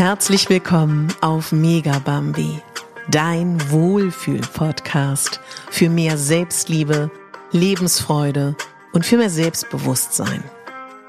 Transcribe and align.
Herzlich 0.00 0.48
willkommen 0.48 1.08
auf 1.20 1.52
Mega 1.52 1.98
Bambi, 1.98 2.62
dein 3.10 3.60
Wohlfühl-Podcast 3.70 5.40
für 5.70 5.90
mehr 5.90 6.16
Selbstliebe, 6.16 7.10
Lebensfreude 7.52 8.56
und 8.94 9.04
für 9.04 9.18
mehr 9.18 9.28
Selbstbewusstsein. 9.28 10.42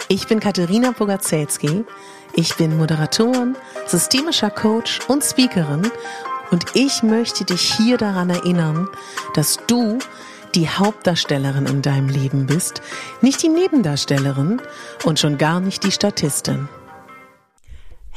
Ich 0.10 0.28
bin 0.28 0.42
Katharina 0.42 0.92
Bogacelski, 0.92 1.86
ich 2.34 2.58
bin 2.58 2.78
Moderatorin, 2.78 3.56
systemischer 3.88 4.50
Coach 4.50 5.00
und 5.08 5.24
Speakerin 5.24 5.90
und 6.52 6.66
ich 6.74 7.02
möchte 7.02 7.46
dich 7.46 7.74
hier 7.74 7.98
daran 7.98 8.30
erinnern, 8.30 8.90
dass 9.36 9.58
du 9.68 10.00
die 10.54 10.68
Hauptdarstellerin 10.68 11.66
in 11.66 11.82
deinem 11.82 12.10
Leben 12.10 12.46
bist, 12.46 12.82
nicht 13.22 13.42
die 13.42 13.48
Nebendarstellerin 13.48 14.62
und 15.06 15.18
schon 15.18 15.38
gar 15.38 15.62
nicht 15.62 15.86
die 15.86 15.94
Statistin. 15.94 16.68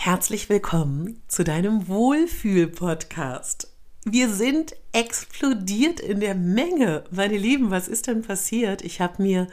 Herzlich 0.04 0.50
willkommen 0.50 1.22
zu 1.28 1.44
deinem 1.44 1.88
Wohlfühl-Podcast. 1.88 3.72
Wir 4.04 4.28
sind 4.28 4.76
explodiert 4.92 5.98
in 5.98 6.20
der 6.20 6.34
Menge. 6.34 7.04
Meine 7.10 7.38
Lieben, 7.38 7.70
was 7.70 7.88
ist 7.88 8.06
denn 8.06 8.20
passiert? 8.20 8.82
Ich 8.82 9.00
habe 9.00 9.22
mir 9.22 9.46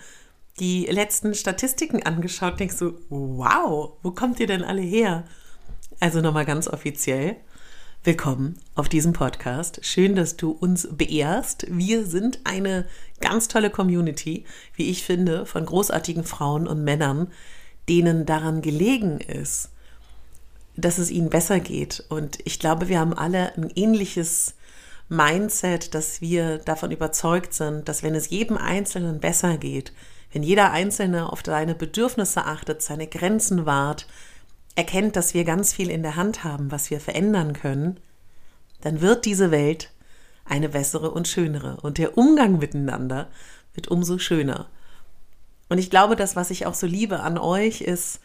die 0.60 0.88
letzten 0.88 1.36
Statistiken 1.36 2.04
angeschaut 2.04 2.52
und 2.52 2.60
denke 2.60 2.76
so, 2.76 2.96
wow, 3.08 3.94
wo 4.04 4.12
kommt 4.12 4.42
ihr 4.42 4.48
denn 4.48 4.66
alle 4.66 4.82
her? 4.82 5.24
Also 6.02 6.20
nochmal 6.20 6.46
ganz 6.46 6.68
offiziell. 6.68 7.38
Willkommen 8.04 8.60
auf 8.76 8.90
diesem 8.90 9.14
Podcast. 9.14 9.80
Schön, 9.86 10.18
dass 10.18 10.36
du 10.36 10.52
uns 10.52 10.86
beehrst. 10.92 11.66
Wir 11.70 12.06
sind 12.06 12.42
eine 12.44 12.88
ganz 13.22 13.48
tolle 13.48 13.70
Community, 13.70 14.44
wie 14.76 14.90
ich 14.90 15.06
finde, 15.06 15.46
von 15.46 15.66
großartigen 15.66 16.26
Frauen 16.26 16.68
und 16.68 16.84
Männern, 16.84 17.32
denen 17.88 18.26
daran 18.26 18.62
gelegen 18.62 19.22
ist, 19.22 19.70
dass 20.76 20.98
es 20.98 21.12
ihnen 21.12 21.30
besser 21.30 21.60
geht. 21.60 22.04
Und 22.10 22.40
ich 22.46 22.60
glaube, 22.60 22.88
wir 22.88 23.00
haben 23.00 23.14
alle 23.14 23.56
ein 23.56 23.70
ähnliches 23.76 24.56
Mindset, 25.10 25.94
dass 25.94 26.22
wir 26.22 26.60
davon 26.60 26.92
überzeugt 26.92 27.54
sind, 27.54 27.90
dass 27.90 28.02
wenn 28.02 28.16
es 28.16 28.30
jedem 28.30 28.58
Einzelnen 28.58 29.20
besser 29.20 29.58
geht, 29.58 29.92
wenn 30.32 30.44
jeder 30.44 30.72
Einzelne 30.72 31.32
auf 31.32 31.42
seine 31.46 31.76
Bedürfnisse 31.76 32.46
achtet, 32.46 32.82
seine 32.82 33.08
Grenzen 33.08 33.66
wahrt, 33.66 34.08
erkennt, 34.76 35.18
dass 35.18 35.34
wir 35.34 35.44
ganz 35.44 35.74
viel 35.74 35.90
in 35.90 36.02
der 36.02 36.16
Hand 36.16 36.46
haben, 36.46 36.72
was 36.72 36.90
wir 36.90 37.02
verändern 37.02 37.52
können, 37.52 38.00
dann 38.80 39.02
wird 39.02 39.26
diese 39.26 39.52
Welt 39.52 39.92
eine 40.46 40.70
bessere 40.70 41.12
und 41.12 41.28
schönere. 41.28 41.78
Und 41.82 41.98
der 41.98 42.18
Umgang 42.18 42.58
miteinander 42.58 43.28
wird 43.74 43.90
umso 43.90 44.18
schöner. 44.18 44.70
Und 45.68 45.78
ich 45.78 45.90
glaube, 45.90 46.16
das, 46.16 46.38
was 46.38 46.52
ich 46.52 46.66
auch 46.66 46.74
so 46.74 46.88
liebe 46.88 47.20
an 47.20 47.38
euch, 47.38 47.82
ist, 47.82 48.21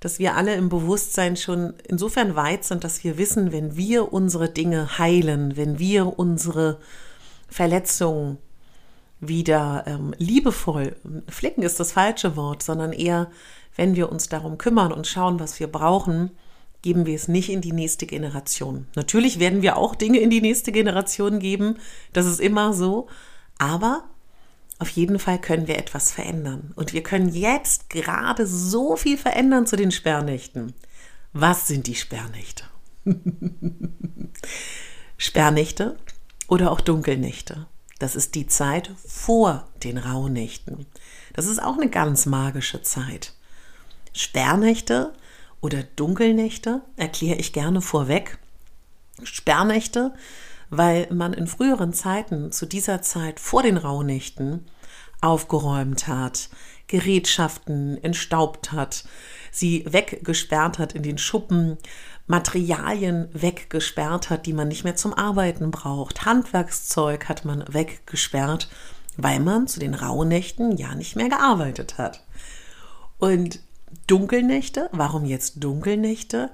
dass 0.00 0.18
wir 0.18 0.36
alle 0.36 0.54
im 0.54 0.68
Bewusstsein 0.68 1.36
schon 1.36 1.74
insofern 1.88 2.36
weit 2.36 2.64
sind, 2.64 2.84
dass 2.84 3.02
wir 3.02 3.18
wissen, 3.18 3.52
wenn 3.52 3.76
wir 3.76 4.12
unsere 4.12 4.48
Dinge 4.48 4.98
heilen, 4.98 5.56
wenn 5.56 5.78
wir 5.78 6.18
unsere 6.18 6.78
Verletzungen 7.48 8.38
wieder 9.20 9.84
ähm, 9.86 10.14
liebevoll, 10.18 10.94
flicken 11.28 11.62
ist 11.62 11.80
das 11.80 11.92
falsche 11.92 12.36
Wort, 12.36 12.62
sondern 12.62 12.92
eher, 12.92 13.30
wenn 13.74 13.96
wir 13.96 14.12
uns 14.12 14.28
darum 14.28 14.58
kümmern 14.58 14.92
und 14.92 15.06
schauen, 15.06 15.40
was 15.40 15.58
wir 15.58 15.66
brauchen, 15.66 16.30
geben 16.82 17.06
wir 17.06 17.16
es 17.16 17.26
nicht 17.26 17.50
in 17.50 17.60
die 17.60 17.72
nächste 17.72 18.06
Generation. 18.06 18.86
Natürlich 18.94 19.40
werden 19.40 19.62
wir 19.62 19.76
auch 19.76 19.96
Dinge 19.96 20.20
in 20.20 20.30
die 20.30 20.40
nächste 20.40 20.70
Generation 20.70 21.40
geben, 21.40 21.78
das 22.12 22.26
ist 22.26 22.40
immer 22.40 22.72
so, 22.72 23.08
aber 23.58 24.04
auf 24.78 24.90
jeden 24.90 25.18
Fall 25.18 25.40
können 25.40 25.66
wir 25.66 25.78
etwas 25.78 26.12
verändern. 26.12 26.72
Und 26.76 26.92
wir 26.92 27.02
können 27.02 27.28
jetzt 27.28 27.90
gerade 27.90 28.46
so 28.46 28.96
viel 28.96 29.18
verändern 29.18 29.66
zu 29.66 29.76
den 29.76 29.90
Sperrnächten. 29.90 30.72
Was 31.32 31.66
sind 31.66 31.86
die 31.86 31.96
Sperrnächte? 31.96 32.64
Sperrnächte 35.16 35.98
oder 36.46 36.70
auch 36.70 36.80
Dunkelnächte. 36.80 37.66
Das 37.98 38.14
ist 38.14 38.36
die 38.36 38.46
Zeit 38.46 38.92
vor 39.04 39.68
den 39.82 39.98
Rauhnächten. 39.98 40.86
Das 41.32 41.46
ist 41.46 41.60
auch 41.60 41.76
eine 41.76 41.90
ganz 41.90 42.26
magische 42.26 42.82
Zeit. 42.82 43.34
Sperrnächte 44.12 45.12
oder 45.60 45.82
Dunkelnächte 45.82 46.82
erkläre 46.96 47.38
ich 47.38 47.52
gerne 47.52 47.82
vorweg. 47.82 48.38
Sperrnächte 49.24 50.12
weil 50.70 51.08
man 51.12 51.32
in 51.32 51.46
früheren 51.46 51.92
Zeiten 51.92 52.52
zu 52.52 52.66
dieser 52.66 53.02
Zeit 53.02 53.40
vor 53.40 53.62
den 53.62 53.76
Rauhnächten 53.76 54.66
aufgeräumt 55.20 56.06
hat, 56.06 56.48
Gerätschaften 56.86 58.02
entstaubt 58.02 58.72
hat, 58.72 59.04
sie 59.50 59.84
weggesperrt 59.88 60.78
hat 60.78 60.94
in 60.94 61.02
den 61.02 61.18
Schuppen, 61.18 61.76
Materialien 62.26 63.28
weggesperrt 63.32 64.30
hat, 64.30 64.46
die 64.46 64.52
man 64.52 64.68
nicht 64.68 64.84
mehr 64.84 64.96
zum 64.96 65.14
Arbeiten 65.14 65.70
braucht, 65.70 66.24
Handwerkszeug 66.24 67.28
hat 67.28 67.44
man 67.44 67.64
weggesperrt, 67.72 68.68
weil 69.16 69.40
man 69.40 69.66
zu 69.66 69.80
den 69.80 69.94
Rauhnächten 69.94 70.76
ja 70.76 70.94
nicht 70.94 71.16
mehr 71.16 71.28
gearbeitet 71.28 71.98
hat. 71.98 72.22
Und 73.18 73.60
Dunkelnächte, 74.06 74.88
warum 74.92 75.24
jetzt 75.24 75.64
Dunkelnächte? 75.64 76.50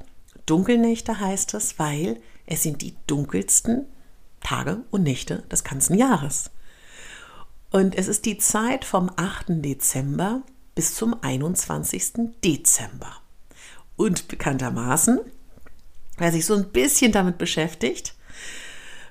Dunkelnächte 0.47 1.21
heißt 1.21 1.55
es, 1.55 1.79
weil 1.79 2.21
es 2.47 2.63
sind 2.63 2.83
die 2.83 2.95
dunkelsten 3.07 3.87
Tage 4.43 4.83
und 4.91 5.03
Nächte 5.03 5.43
des 5.51 5.65
ganzen 5.65 5.97
Jahres. 5.97 6.51
Und 7.75 7.97
es 7.97 8.07
ist 8.07 8.25
die 8.25 8.39
Zeit 8.39 8.85
vom 8.85 9.11
8. 9.17 9.47
Dezember 9.49 10.43
bis 10.77 10.95
zum 10.95 11.17
21. 11.21 12.31
Dezember. 12.45 13.17
Und 13.97 14.29
bekanntermaßen, 14.29 15.19
wer 16.17 16.31
sich 16.31 16.47
so 16.47 16.55
ein 16.55 16.69
bisschen 16.69 17.11
damit 17.11 17.37
beschäftigt, 17.37 18.15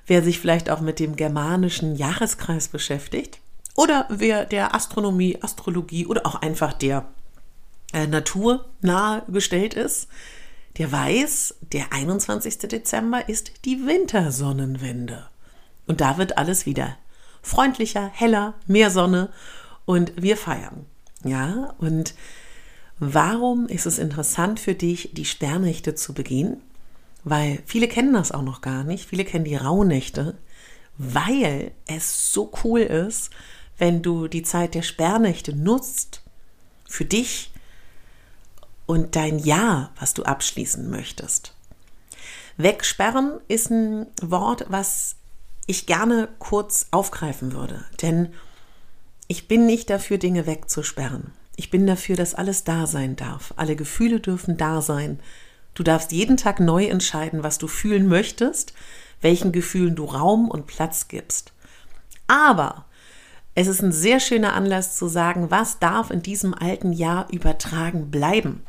wer 0.06 0.22
sich 0.22 0.38
vielleicht 0.38 0.70
auch 0.70 0.80
mit 0.80 0.98
dem 0.98 1.14
germanischen 1.14 1.94
Jahreskreis 1.94 2.68
beschäftigt, 2.68 3.38
oder 3.74 4.06
wer 4.08 4.46
der 4.46 4.74
Astronomie, 4.74 5.36
Astrologie 5.42 6.06
oder 6.06 6.24
auch 6.24 6.36
einfach 6.36 6.72
der 6.72 7.04
äh, 7.92 8.06
Natur 8.06 8.64
nahe 8.80 9.24
gestellt 9.28 9.74
ist, 9.74 10.08
der 10.78 10.90
weiß, 10.90 11.56
der 11.70 11.92
21. 11.92 12.60
Dezember 12.60 13.28
ist 13.28 13.66
die 13.66 13.86
Wintersonnenwende. 13.86 15.28
Und 15.86 16.00
da 16.00 16.16
wird 16.16 16.38
alles 16.38 16.64
wieder 16.64 16.96
freundlicher, 17.44 18.10
heller, 18.12 18.54
mehr 18.66 18.90
Sonne 18.90 19.30
und 19.84 20.12
wir 20.16 20.36
feiern. 20.36 20.86
Ja, 21.24 21.74
und 21.78 22.14
warum 22.98 23.66
ist 23.68 23.86
es 23.86 23.98
interessant 23.98 24.58
für 24.58 24.74
dich, 24.74 25.10
die 25.12 25.24
Sperrnächte 25.24 25.94
zu 25.94 26.14
begehen? 26.14 26.60
Weil 27.22 27.62
viele 27.66 27.88
kennen 27.88 28.14
das 28.14 28.32
auch 28.32 28.42
noch 28.42 28.60
gar 28.60 28.84
nicht. 28.84 29.08
Viele 29.08 29.24
kennen 29.24 29.44
die 29.44 29.56
Rauhnächte, 29.56 30.36
weil 30.98 31.72
es 31.86 32.32
so 32.32 32.52
cool 32.64 32.80
ist, 32.80 33.30
wenn 33.78 34.02
du 34.02 34.28
die 34.28 34.42
Zeit 34.42 34.74
der 34.74 34.82
Sperrnächte 34.82 35.54
nutzt 35.54 36.22
für 36.86 37.04
dich 37.04 37.52
und 38.86 39.16
dein 39.16 39.38
Jahr, 39.38 39.92
was 39.98 40.14
du 40.14 40.22
abschließen 40.22 40.90
möchtest. 40.90 41.54
Wegsperren 42.56 43.40
ist 43.48 43.70
ein 43.70 44.06
Wort, 44.22 44.66
was 44.68 45.16
ich 45.66 45.86
gerne 45.86 46.28
kurz 46.38 46.88
aufgreifen 46.90 47.52
würde. 47.52 47.84
Denn 48.02 48.32
ich 49.26 49.48
bin 49.48 49.66
nicht 49.66 49.90
dafür, 49.90 50.18
Dinge 50.18 50.46
wegzusperren. 50.46 51.32
Ich 51.56 51.70
bin 51.70 51.86
dafür, 51.86 52.16
dass 52.16 52.34
alles 52.34 52.64
da 52.64 52.86
sein 52.86 53.16
darf. 53.16 53.54
Alle 53.56 53.76
Gefühle 53.76 54.20
dürfen 54.20 54.56
da 54.56 54.82
sein. 54.82 55.20
Du 55.74 55.82
darfst 55.82 56.12
jeden 56.12 56.36
Tag 56.36 56.60
neu 56.60 56.86
entscheiden, 56.86 57.42
was 57.42 57.58
du 57.58 57.66
fühlen 57.66 58.08
möchtest, 58.08 58.74
welchen 59.20 59.52
Gefühlen 59.52 59.96
du 59.96 60.04
Raum 60.04 60.50
und 60.50 60.66
Platz 60.66 61.08
gibst. 61.08 61.52
Aber 62.26 62.84
es 63.54 63.68
ist 63.68 63.82
ein 63.82 63.92
sehr 63.92 64.20
schöner 64.20 64.54
Anlass 64.54 64.96
zu 64.96 65.06
sagen, 65.08 65.50
was 65.50 65.78
darf 65.78 66.10
in 66.10 66.22
diesem 66.22 66.54
alten 66.54 66.92
Jahr 66.92 67.28
übertragen 67.30 68.10
bleiben? 68.10 68.62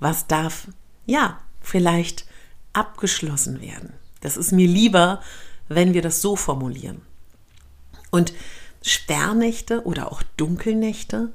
Was 0.00 0.26
darf, 0.26 0.68
ja, 1.06 1.38
vielleicht 1.60 2.26
abgeschlossen 2.72 3.60
werden? 3.60 3.92
Das 4.20 4.36
ist 4.36 4.52
mir 4.52 4.66
lieber, 4.66 5.20
wenn 5.68 5.94
wir 5.94 6.02
das 6.02 6.20
so 6.20 6.36
formulieren. 6.36 7.02
Und 8.10 8.32
Sperrnächte 8.82 9.84
oder 9.84 10.10
auch 10.10 10.22
Dunkelnächte, 10.36 11.32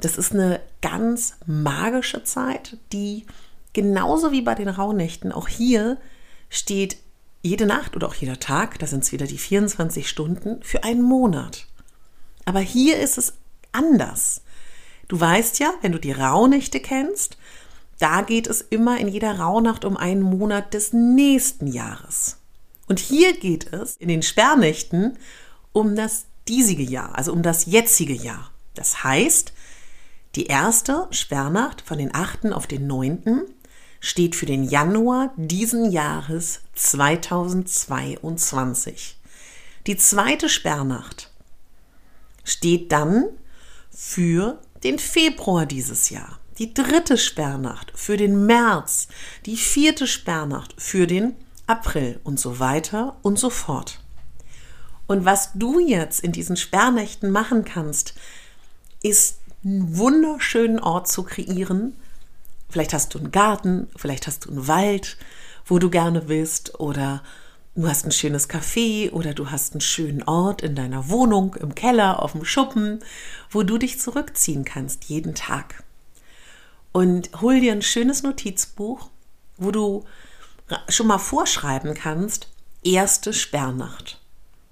das 0.00 0.16
ist 0.16 0.32
eine 0.32 0.60
ganz 0.80 1.34
magische 1.46 2.24
Zeit, 2.24 2.76
die 2.92 3.26
genauso 3.72 4.32
wie 4.32 4.42
bei 4.42 4.54
den 4.54 4.68
Rauhnächten 4.68 5.32
auch 5.32 5.48
hier 5.48 5.98
steht 6.48 6.96
jede 7.42 7.66
Nacht 7.66 7.94
oder 7.94 8.08
auch 8.08 8.14
jeder 8.14 8.40
Tag, 8.40 8.78
da 8.78 8.86
sind 8.86 9.04
es 9.04 9.12
wieder 9.12 9.26
die 9.26 9.38
24 9.38 10.08
Stunden, 10.08 10.62
für 10.62 10.84
einen 10.84 11.02
Monat. 11.02 11.66
Aber 12.44 12.60
hier 12.60 12.98
ist 12.98 13.18
es 13.18 13.34
anders. 13.72 14.42
Du 15.06 15.20
weißt 15.20 15.58
ja, 15.58 15.72
wenn 15.82 15.92
du 15.92 16.00
die 16.00 16.12
Rauhnächte 16.12 16.80
kennst, 16.80 17.36
da 17.98 18.22
geht 18.22 18.46
es 18.46 18.60
immer 18.60 18.98
in 18.98 19.08
jeder 19.08 19.38
Rauhnacht 19.38 19.84
um 19.84 19.96
einen 19.96 20.22
Monat 20.22 20.74
des 20.74 20.92
nächsten 20.92 21.66
Jahres. 21.66 22.37
Und 22.88 22.98
hier 22.98 23.38
geht 23.38 23.72
es 23.72 23.96
in 23.96 24.08
den 24.08 24.22
Sperrnächten 24.22 25.16
um 25.72 25.94
das 25.94 26.24
diesige 26.48 26.82
Jahr, 26.82 27.16
also 27.16 27.32
um 27.32 27.42
das 27.42 27.66
jetzige 27.66 28.14
Jahr. 28.14 28.50
Das 28.74 29.04
heißt, 29.04 29.52
die 30.34 30.46
erste 30.46 31.06
Sperrnacht 31.10 31.82
von 31.82 31.98
den 31.98 32.14
8. 32.14 32.52
auf 32.52 32.66
den 32.66 32.86
9. 32.86 33.42
steht 34.00 34.34
für 34.34 34.46
den 34.46 34.64
Januar 34.64 35.34
diesen 35.36 35.90
Jahres 35.90 36.60
2022. 36.74 39.18
Die 39.86 39.96
zweite 39.96 40.48
Sperrnacht 40.48 41.30
steht 42.44 42.92
dann 42.92 43.26
für 43.90 44.62
den 44.84 44.98
Februar 44.98 45.66
dieses 45.66 46.08
Jahr. 46.10 46.38
Die 46.58 46.72
dritte 46.72 47.18
Sperrnacht 47.18 47.92
für 47.94 48.16
den 48.16 48.46
März. 48.46 49.08
Die 49.46 49.56
vierte 49.56 50.06
Sperrnacht 50.06 50.74
für 50.78 51.06
den 51.06 51.34
April 51.68 52.18
und 52.24 52.40
so 52.40 52.58
weiter 52.58 53.16
und 53.22 53.38
so 53.38 53.50
fort. 53.50 54.00
Und 55.06 55.24
was 55.24 55.52
du 55.54 55.78
jetzt 55.78 56.20
in 56.20 56.32
diesen 56.32 56.56
Sperrnächten 56.56 57.30
machen 57.30 57.64
kannst, 57.64 58.14
ist 59.02 59.38
einen 59.64 59.96
wunderschönen 59.96 60.80
Ort 60.80 61.08
zu 61.08 61.22
kreieren. 61.22 61.96
Vielleicht 62.68 62.92
hast 62.92 63.14
du 63.14 63.18
einen 63.18 63.30
Garten, 63.30 63.88
vielleicht 63.96 64.26
hast 64.26 64.44
du 64.44 64.50
einen 64.50 64.68
Wald, 64.68 65.16
wo 65.66 65.78
du 65.78 65.90
gerne 65.90 66.22
bist 66.22 66.78
oder 66.80 67.22
du 67.74 67.88
hast 67.88 68.04
ein 68.04 68.12
schönes 68.12 68.48
Café 68.48 69.10
oder 69.12 69.34
du 69.34 69.50
hast 69.50 69.72
einen 69.72 69.80
schönen 69.80 70.22
Ort 70.24 70.62
in 70.62 70.74
deiner 70.74 71.08
Wohnung, 71.08 71.54
im 71.54 71.74
Keller, 71.74 72.22
auf 72.22 72.32
dem 72.32 72.44
Schuppen, 72.44 73.00
wo 73.50 73.62
du 73.62 73.78
dich 73.78 74.00
zurückziehen 74.00 74.64
kannst 74.64 75.04
jeden 75.04 75.34
Tag. 75.34 75.84
Und 76.92 77.30
hol 77.40 77.60
dir 77.60 77.72
ein 77.72 77.82
schönes 77.82 78.22
Notizbuch, 78.22 79.10
wo 79.56 79.70
du 79.70 80.04
schon 80.88 81.06
mal 81.06 81.18
vorschreiben 81.18 81.94
kannst, 81.94 82.48
erste 82.82 83.32
Sperrnacht. 83.32 84.20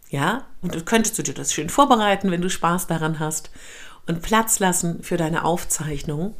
Ja, 0.08 0.44
und 0.62 0.74
du 0.74 0.82
könntest 0.82 1.18
du 1.18 1.22
dir 1.22 1.34
das 1.34 1.52
schön 1.52 1.68
vorbereiten, 1.68 2.30
wenn 2.30 2.40
du 2.40 2.48
Spaß 2.48 2.86
daran 2.86 3.18
hast 3.18 3.50
und 4.06 4.22
Platz 4.22 4.60
lassen 4.60 5.02
für 5.02 5.16
deine 5.16 5.44
Aufzeichnung. 5.44 6.34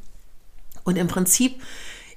Und 0.85 0.97
im 0.97 1.09
Prinzip, 1.09 1.61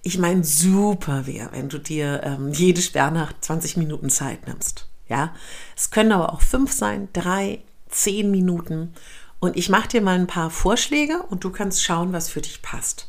ich 0.03 0.19
meine, 0.19 0.43
super 0.43 1.25
wäre, 1.25 1.51
wenn 1.51 1.69
du 1.69 1.79
dir 1.79 2.21
ähm, 2.23 2.51
jede 2.53 2.81
Sperrnacht 2.81 3.43
20 3.43 3.77
Minuten 3.77 4.09
Zeit 4.09 4.47
nimmst. 4.47 4.87
Ja, 5.07 5.33
es 5.75 5.89
können 5.89 6.11
aber 6.11 6.33
auch 6.33 6.41
fünf 6.41 6.71
sein, 6.71 7.09
drei, 7.13 7.61
zehn 7.89 8.29
Minuten. 8.29 8.93
Und 9.39 9.57
ich 9.57 9.69
mache 9.69 9.87
dir 9.87 10.01
mal 10.01 10.19
ein 10.19 10.27
paar 10.27 10.51
Vorschläge 10.51 11.23
und 11.23 11.43
du 11.43 11.49
kannst 11.49 11.83
schauen, 11.83 12.13
was 12.13 12.29
für 12.29 12.41
dich 12.41 12.61
passt. 12.61 13.08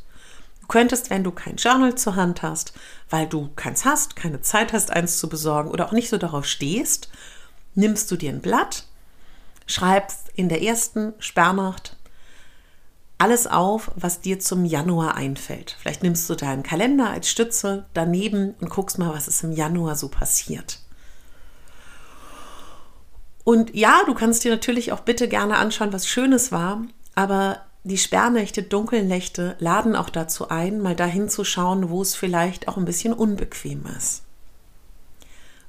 Könntest, 0.70 1.10
wenn 1.10 1.24
du 1.24 1.32
kein 1.32 1.56
Journal 1.56 1.96
zur 1.96 2.14
Hand 2.14 2.42
hast, 2.42 2.72
weil 3.10 3.26
du 3.26 3.50
keins 3.56 3.84
hast, 3.84 4.14
keine 4.14 4.40
Zeit 4.40 4.72
hast, 4.72 4.92
eins 4.92 5.18
zu 5.18 5.28
besorgen 5.28 5.68
oder 5.68 5.86
auch 5.86 5.92
nicht 5.92 6.08
so 6.08 6.16
darauf 6.16 6.46
stehst, 6.46 7.10
nimmst 7.74 8.08
du 8.10 8.16
dir 8.16 8.30
ein 8.30 8.40
Blatt, 8.40 8.84
schreibst 9.66 10.30
in 10.34 10.48
der 10.48 10.62
ersten 10.62 11.12
Sperrnacht 11.18 11.96
alles 13.18 13.48
auf, 13.48 13.90
was 13.96 14.20
dir 14.20 14.38
zum 14.38 14.64
Januar 14.64 15.16
einfällt. 15.16 15.76
Vielleicht 15.80 16.04
nimmst 16.04 16.30
du 16.30 16.36
deinen 16.36 16.62
Kalender 16.62 17.10
als 17.10 17.28
Stütze 17.28 17.86
daneben 17.92 18.54
und 18.60 18.70
guckst 18.70 18.96
mal, 18.96 19.12
was 19.12 19.26
ist 19.26 19.42
im 19.42 19.52
Januar 19.52 19.96
so 19.96 20.08
passiert. 20.08 20.78
Und 23.42 23.74
ja, 23.74 24.02
du 24.06 24.14
kannst 24.14 24.44
dir 24.44 24.52
natürlich 24.52 24.92
auch 24.92 25.00
bitte 25.00 25.26
gerne 25.26 25.56
anschauen, 25.56 25.92
was 25.92 26.06
Schönes 26.06 26.52
war, 26.52 26.82
aber 27.16 27.60
die 27.82 27.98
Sperrnächte, 27.98 28.62
Dunkelnächte 28.62 29.56
laden 29.58 29.96
auch 29.96 30.10
dazu 30.10 30.48
ein, 30.48 30.80
mal 30.80 30.94
dahin 30.94 31.28
zu 31.28 31.44
schauen, 31.44 31.88
wo 31.88 32.02
es 32.02 32.14
vielleicht 32.14 32.68
auch 32.68 32.76
ein 32.76 32.84
bisschen 32.84 33.12
unbequem 33.12 33.86
ist. 33.96 34.22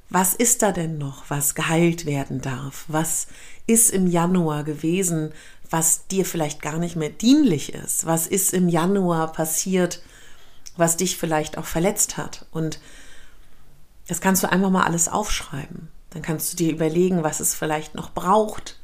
Was 0.10 0.34
ist 0.34 0.62
da 0.62 0.74
denn 0.74 0.98
noch, 0.98 1.30
was 1.30 1.56
geheilt 1.56 2.06
werden 2.06 2.42
darf? 2.42 2.84
Was 2.90 3.28
ist 3.66 3.92
im 3.92 4.08
Januar 4.08 4.66
gewesen, 4.66 5.32
was 5.70 6.08
dir 6.08 6.26
vielleicht 6.26 6.62
gar 6.62 6.80
nicht 6.80 6.98
mehr 6.98 7.10
dienlich 7.10 7.74
ist? 7.74 8.06
Was 8.06 8.28
ist 8.28 8.54
im 8.54 8.68
Januar 8.68 9.32
passiert, 9.32 10.02
was 10.76 10.98
dich 10.98 11.18
vielleicht 11.18 11.58
auch 11.58 11.66
verletzt 11.66 12.18
hat? 12.18 12.46
Und 12.52 12.82
das 14.10 14.20
kannst 14.20 14.44
du 14.44 14.52
einfach 14.52 14.70
mal 14.70 14.84
alles 14.84 15.08
aufschreiben. 15.08 15.88
Dann 16.10 16.22
kannst 16.22 16.52
du 16.52 16.58
dir 16.58 16.74
überlegen, 16.74 17.24
was 17.24 17.40
es 17.40 17.56
vielleicht 17.56 17.96
noch 17.96 18.12
braucht, 18.12 18.81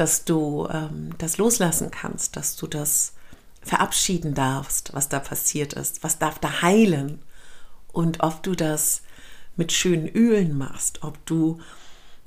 dass 0.00 0.24
du 0.24 0.66
ähm, 0.72 1.10
das 1.18 1.36
loslassen 1.36 1.90
kannst, 1.90 2.34
dass 2.36 2.56
du 2.56 2.66
das 2.66 3.12
verabschieden 3.60 4.32
darfst, 4.32 4.94
was 4.94 5.10
da 5.10 5.20
passiert 5.20 5.74
ist, 5.74 6.02
was 6.02 6.18
darf 6.18 6.38
da 6.38 6.62
heilen 6.62 7.20
und 7.92 8.22
ob 8.22 8.42
du 8.42 8.54
das 8.54 9.02
mit 9.56 9.72
schönen 9.72 10.08
Ölen 10.08 10.56
machst, 10.56 11.04
ob 11.04 11.24
du 11.26 11.60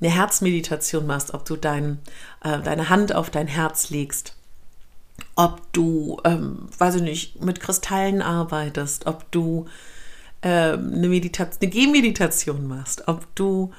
eine 0.00 0.08
Herzmeditation 0.08 1.04
machst, 1.04 1.34
ob 1.34 1.44
du 1.44 1.56
dein, 1.56 1.98
äh, 2.44 2.60
deine 2.60 2.90
Hand 2.90 3.12
auf 3.12 3.30
dein 3.30 3.48
Herz 3.48 3.90
legst, 3.90 4.36
ob 5.34 5.60
du, 5.72 6.20
ähm, 6.24 6.68
weiß 6.78 6.96
ich 6.96 7.02
nicht, 7.02 7.42
mit 7.42 7.58
Kristallen 7.58 8.22
arbeitest, 8.22 9.06
ob 9.06 9.28
du 9.32 9.66
äh, 10.42 10.74
eine, 10.74 11.08
Meditation, 11.08 11.58
eine 11.60 11.70
Gehmeditation 11.70 12.68
machst, 12.68 13.08
ob 13.08 13.34
du 13.34 13.72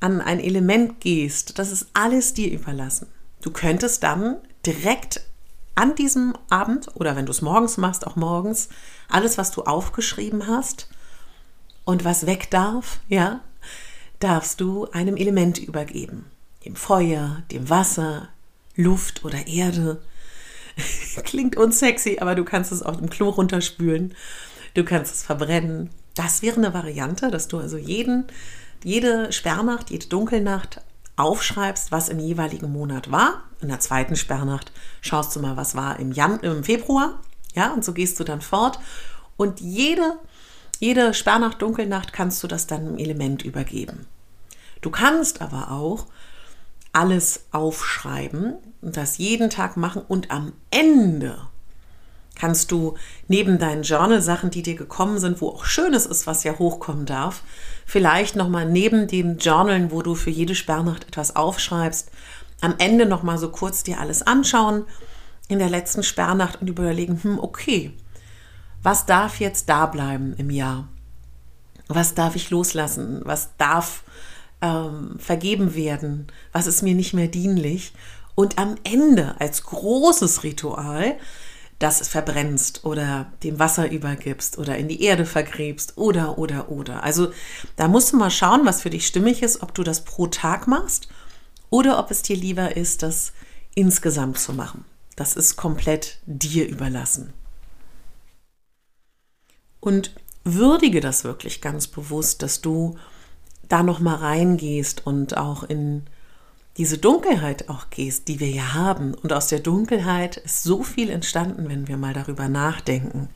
an 0.00 0.20
ein 0.20 0.40
Element 0.40 1.00
gehst, 1.00 1.60
das 1.60 1.70
ist 1.70 1.86
alles 1.94 2.34
dir 2.34 2.50
überlassen. 2.50 3.06
Du 3.40 3.50
könntest 3.50 4.02
dann 4.02 4.36
direkt 4.64 5.22
an 5.74 5.94
diesem 5.94 6.34
Abend 6.48 6.88
oder 6.94 7.16
wenn 7.16 7.26
du 7.26 7.32
es 7.32 7.42
morgens 7.42 7.76
machst, 7.76 8.06
auch 8.06 8.16
morgens, 8.16 8.68
alles, 9.08 9.38
was 9.38 9.52
du 9.52 9.62
aufgeschrieben 9.62 10.46
hast 10.46 10.88
und 11.84 12.04
was 12.04 12.26
weg 12.26 12.50
darf, 12.50 13.00
ja, 13.08 13.40
darfst 14.18 14.60
du 14.60 14.90
einem 14.90 15.16
Element 15.16 15.58
übergeben. 15.58 16.24
Dem 16.64 16.74
Feuer, 16.74 17.42
dem 17.52 17.68
Wasser, 17.70 18.30
Luft 18.74 19.24
oder 19.24 19.46
Erde. 19.46 20.00
Klingt 21.24 21.56
unsexy, 21.56 22.18
aber 22.20 22.34
du 22.34 22.44
kannst 22.44 22.72
es 22.72 22.82
auch 22.82 23.00
im 23.00 23.10
Klo 23.10 23.28
runterspülen. 23.28 24.14
Du 24.74 24.84
kannst 24.84 25.14
es 25.14 25.22
verbrennen. 25.22 25.90
Das 26.14 26.42
wäre 26.42 26.56
eine 26.56 26.74
Variante, 26.74 27.30
dass 27.30 27.48
du 27.48 27.58
also 27.58 27.76
jeden, 27.76 28.24
jede 28.82 29.32
Sperrnacht, 29.32 29.90
jede 29.90 30.06
Dunkelnacht 30.06 30.80
aufschreibst, 31.16 31.92
was 31.92 32.08
im 32.08 32.18
jeweiligen 32.18 32.72
Monat 32.72 33.10
war. 33.10 33.42
In 33.60 33.68
der 33.68 33.80
zweiten 33.80 34.16
Sperrnacht 34.16 34.72
schaust 35.00 35.34
du 35.34 35.40
mal, 35.40 35.56
was 35.56 35.74
war 35.74 35.98
im, 35.98 36.12
Jan 36.12 36.40
im 36.40 36.64
Februar. 36.64 37.20
Ja, 37.54 37.72
und 37.72 37.84
so 37.84 37.92
gehst 37.92 38.20
du 38.20 38.24
dann 38.24 38.42
fort. 38.42 38.78
Und 39.36 39.60
jede 39.60 40.18
jede 40.78 41.14
Sperrnacht, 41.14 41.62
Dunkelnacht 41.62 42.12
kannst 42.12 42.42
du 42.42 42.48
das 42.48 42.66
dann 42.66 42.86
im 42.86 42.98
Element 42.98 43.42
übergeben. 43.42 44.06
Du 44.82 44.90
kannst 44.90 45.40
aber 45.40 45.70
auch 45.70 46.06
alles 46.92 47.46
aufschreiben 47.50 48.56
und 48.82 48.96
das 48.96 49.18
jeden 49.18 49.50
Tag 49.50 49.76
machen 49.76 50.02
und 50.06 50.30
am 50.30 50.52
Ende 50.70 51.38
kannst 52.34 52.70
du 52.70 52.96
neben 53.28 53.58
deinen 53.58 53.82
Journal-Sachen, 53.82 54.50
die 54.50 54.62
dir 54.62 54.74
gekommen 54.74 55.18
sind, 55.18 55.40
wo 55.40 55.48
auch 55.48 55.64
Schönes 55.64 56.04
ist, 56.04 56.26
was 56.26 56.44
ja 56.44 56.58
hochkommen 56.58 57.06
darf, 57.06 57.42
vielleicht 57.86 58.36
nochmal 58.36 58.68
neben 58.68 59.06
dem 59.06 59.38
Journal, 59.38 59.90
wo 59.90 60.02
du 60.02 60.14
für 60.14 60.30
jede 60.30 60.54
Sperrnacht 60.54 61.06
etwas 61.06 61.36
aufschreibst, 61.36 62.10
am 62.60 62.74
Ende 62.78 63.06
nochmal 63.06 63.38
so 63.38 63.50
kurz 63.50 63.84
dir 63.84 64.00
alles 64.00 64.22
anschauen 64.22 64.84
in 65.48 65.60
der 65.60 65.70
letzten 65.70 66.02
Sperrnacht 66.02 66.60
und 66.60 66.68
überlegen, 66.68 67.22
hm, 67.22 67.38
okay, 67.38 67.92
was 68.82 69.06
darf 69.06 69.40
jetzt 69.40 69.68
da 69.68 69.86
bleiben 69.86 70.34
im 70.36 70.50
Jahr? 70.50 70.88
Was 71.88 72.14
darf 72.14 72.34
ich 72.34 72.50
loslassen? 72.50 73.20
Was 73.24 73.56
darf 73.56 74.02
ähm, 74.60 75.16
vergeben 75.18 75.74
werden? 75.74 76.26
Was 76.52 76.66
ist 76.66 76.82
mir 76.82 76.94
nicht 76.94 77.14
mehr 77.14 77.28
dienlich? 77.28 77.92
Und 78.34 78.58
am 78.58 78.74
Ende 78.84 79.36
als 79.40 79.62
großes 79.62 80.42
Ritual 80.42 81.16
das 81.78 82.06
verbrennst 82.08 82.84
oder 82.84 83.32
dem 83.42 83.58
Wasser 83.58 83.90
übergibst 83.90 84.56
oder 84.56 84.78
in 84.78 84.88
die 84.88 85.02
Erde 85.02 85.26
vergräbst 85.26 85.98
oder, 85.98 86.38
oder, 86.38 86.70
oder. 86.70 87.02
Also 87.04 87.32
da 87.76 87.88
musst 87.88 88.12
du 88.12 88.16
mal 88.16 88.30
schauen, 88.30 88.64
was 88.64 88.82
für 88.82 88.90
dich 88.90 89.06
stimmig 89.06 89.42
ist, 89.42 89.62
ob 89.62 89.74
du 89.74 89.82
das 89.82 90.04
pro 90.04 90.26
Tag 90.26 90.66
machst 90.66 91.08
oder 91.68 91.98
ob 91.98 92.10
es 92.10 92.22
dir 92.22 92.36
lieber 92.36 92.76
ist, 92.76 93.02
das 93.02 93.32
insgesamt 93.74 94.38
zu 94.38 94.54
machen. 94.54 94.84
Das 95.16 95.36
ist 95.36 95.56
komplett 95.56 96.18
dir 96.24 96.66
überlassen. 96.66 97.32
Und 99.80 100.14
würdige 100.44 101.00
das 101.00 101.24
wirklich 101.24 101.60
ganz 101.60 101.86
bewusst, 101.86 102.42
dass 102.42 102.60
du 102.62 102.96
da 103.68 103.82
noch 103.82 103.98
mal 103.98 104.16
reingehst 104.16 105.06
und 105.06 105.36
auch 105.36 105.62
in 105.62 106.06
diese 106.76 106.98
Dunkelheit 106.98 107.68
auch 107.68 107.90
gehst, 107.90 108.28
die 108.28 108.40
wir 108.40 108.50
ja 108.50 108.74
haben. 108.74 109.14
Und 109.14 109.32
aus 109.32 109.48
der 109.48 109.60
Dunkelheit 109.60 110.36
ist 110.36 110.62
so 110.62 110.82
viel 110.82 111.10
entstanden, 111.10 111.68
wenn 111.68 111.88
wir 111.88 111.96
mal 111.96 112.12
darüber 112.12 112.48
nachdenken. 112.48 113.30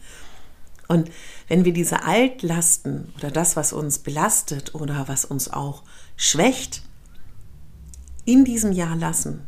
Und 0.88 1.10
wenn 1.48 1.64
wir 1.64 1.72
diese 1.72 2.02
Altlasten 2.02 3.12
oder 3.16 3.30
das, 3.30 3.56
was 3.56 3.72
uns 3.72 4.00
belastet 4.00 4.74
oder 4.74 5.06
was 5.06 5.24
uns 5.24 5.50
auch 5.50 5.84
schwächt, 6.16 6.82
in 8.24 8.44
diesem 8.44 8.72
Jahr 8.72 8.96
lassen, 8.96 9.46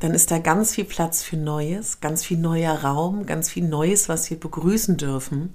dann 0.00 0.14
ist 0.14 0.30
da 0.30 0.38
ganz 0.38 0.74
viel 0.74 0.84
Platz 0.84 1.22
für 1.22 1.36
Neues, 1.36 2.00
ganz 2.00 2.24
viel 2.24 2.38
neuer 2.38 2.84
Raum, 2.84 3.26
ganz 3.26 3.50
viel 3.50 3.68
Neues, 3.68 4.08
was 4.08 4.30
wir 4.30 4.40
begrüßen 4.40 4.96
dürfen. 4.96 5.54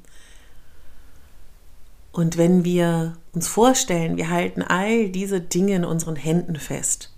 Und 2.15 2.37
wenn 2.37 2.63
wir 2.63 3.17
uns 3.33 3.49
vorstellen, 3.49 4.15
wir 4.15 4.29
halten 4.29 4.61
all 4.61 5.09
diese 5.09 5.41
Dinge 5.41 5.75
in 5.75 5.83
unseren 5.83 6.15
Händen 6.15 6.55
fest, 6.55 7.13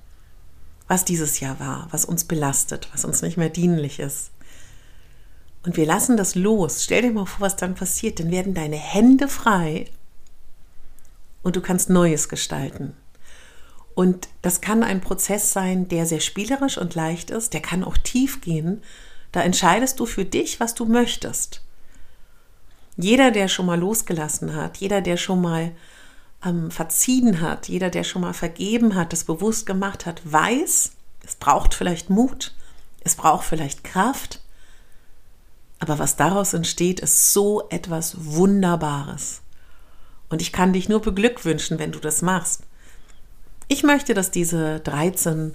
was 0.87 1.05
dieses 1.05 1.39
Jahr 1.39 1.59
war, 1.59 1.87
was 1.91 2.03
uns 2.03 2.23
belastet, 2.23 2.89
was 2.93 3.05
uns 3.05 3.21
nicht 3.21 3.37
mehr 3.37 3.49
dienlich 3.49 3.99
ist. 3.99 4.31
und 5.63 5.77
wir 5.77 5.85
lassen 5.85 6.17
das 6.17 6.33
los, 6.33 6.83
stell 6.83 7.03
dir 7.03 7.11
mal 7.11 7.27
vor, 7.27 7.41
was 7.41 7.57
dann 7.57 7.75
passiert, 7.75 8.19
dann 8.19 8.31
werden 8.31 8.55
deine 8.55 8.77
Hände 8.77 9.27
frei 9.27 9.85
und 11.43 11.55
du 11.55 11.61
kannst 11.61 11.91
Neues 11.91 12.27
gestalten. 12.27 12.93
Und 13.93 14.29
das 14.41 14.61
kann 14.61 14.81
ein 14.81 15.01
Prozess 15.01 15.53
sein, 15.53 15.87
der 15.89 16.07
sehr 16.07 16.21
spielerisch 16.21 16.79
und 16.79 16.95
leicht 16.95 17.29
ist, 17.29 17.53
der 17.53 17.61
kann 17.61 17.83
auch 17.83 17.97
tief 17.97 18.41
gehen. 18.41 18.81
Da 19.31 19.41
entscheidest 19.41 19.99
du 19.99 20.07
für 20.07 20.25
dich, 20.25 20.59
was 20.59 20.73
du 20.73 20.85
möchtest. 20.85 21.61
Jeder, 22.97 23.31
der 23.31 23.47
schon 23.47 23.67
mal 23.67 23.79
losgelassen 23.79 24.55
hat, 24.55 24.77
jeder, 24.77 25.01
der 25.01 25.17
schon 25.17 25.41
mal 25.41 25.71
ähm, 26.43 26.71
verziehen 26.71 27.41
hat, 27.41 27.67
jeder, 27.67 27.89
der 27.89 28.03
schon 28.03 28.23
mal 28.23 28.33
vergeben 28.33 28.95
hat, 28.95 29.13
das 29.13 29.23
bewusst 29.23 29.65
gemacht 29.65 30.05
hat, 30.05 30.21
weiß, 30.23 30.91
es 31.23 31.35
braucht 31.35 31.73
vielleicht 31.73 32.09
Mut, 32.09 32.55
es 33.01 33.15
braucht 33.15 33.45
vielleicht 33.45 33.83
Kraft, 33.83 34.41
aber 35.79 35.99
was 35.99 36.15
daraus 36.15 36.53
entsteht, 36.53 36.99
ist 36.99 37.33
so 37.33 37.69
etwas 37.69 38.15
Wunderbares. 38.17 39.41
Und 40.29 40.41
ich 40.41 40.51
kann 40.51 40.73
dich 40.73 40.89
nur 40.89 41.01
beglückwünschen, 41.01 41.79
wenn 41.79 41.91
du 41.91 41.99
das 41.99 42.21
machst. 42.21 42.63
Ich 43.67 43.83
möchte, 43.83 44.13
dass 44.13 44.31
diese 44.31 44.79
13 44.79 45.53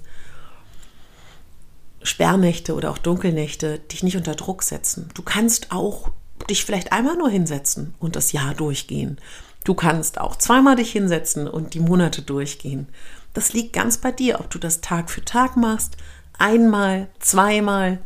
Sperrnächte 2.02 2.74
oder 2.74 2.90
auch 2.90 2.98
Dunkelnächte 2.98 3.78
dich 3.78 4.02
nicht 4.02 4.16
unter 4.16 4.34
Druck 4.34 4.62
setzen. 4.62 5.08
Du 5.14 5.22
kannst 5.22 5.72
auch 5.72 6.10
dich 6.48 6.64
vielleicht 6.64 6.92
einmal 6.92 7.16
nur 7.16 7.30
hinsetzen 7.30 7.94
und 7.98 8.16
das 8.16 8.32
Jahr 8.32 8.54
durchgehen. 8.54 9.18
Du 9.64 9.74
kannst 9.74 10.20
auch 10.20 10.36
zweimal 10.36 10.76
dich 10.76 10.92
hinsetzen 10.92 11.46
und 11.46 11.74
die 11.74 11.80
Monate 11.80 12.22
durchgehen. 12.22 12.88
Das 13.34 13.52
liegt 13.52 13.72
ganz 13.72 13.98
bei 13.98 14.12
dir, 14.12 14.40
ob 14.40 14.50
du 14.50 14.58
das 14.58 14.80
Tag 14.80 15.10
für 15.10 15.24
Tag 15.24 15.56
machst, 15.56 15.96
einmal, 16.38 17.08
zweimal. 17.20 17.98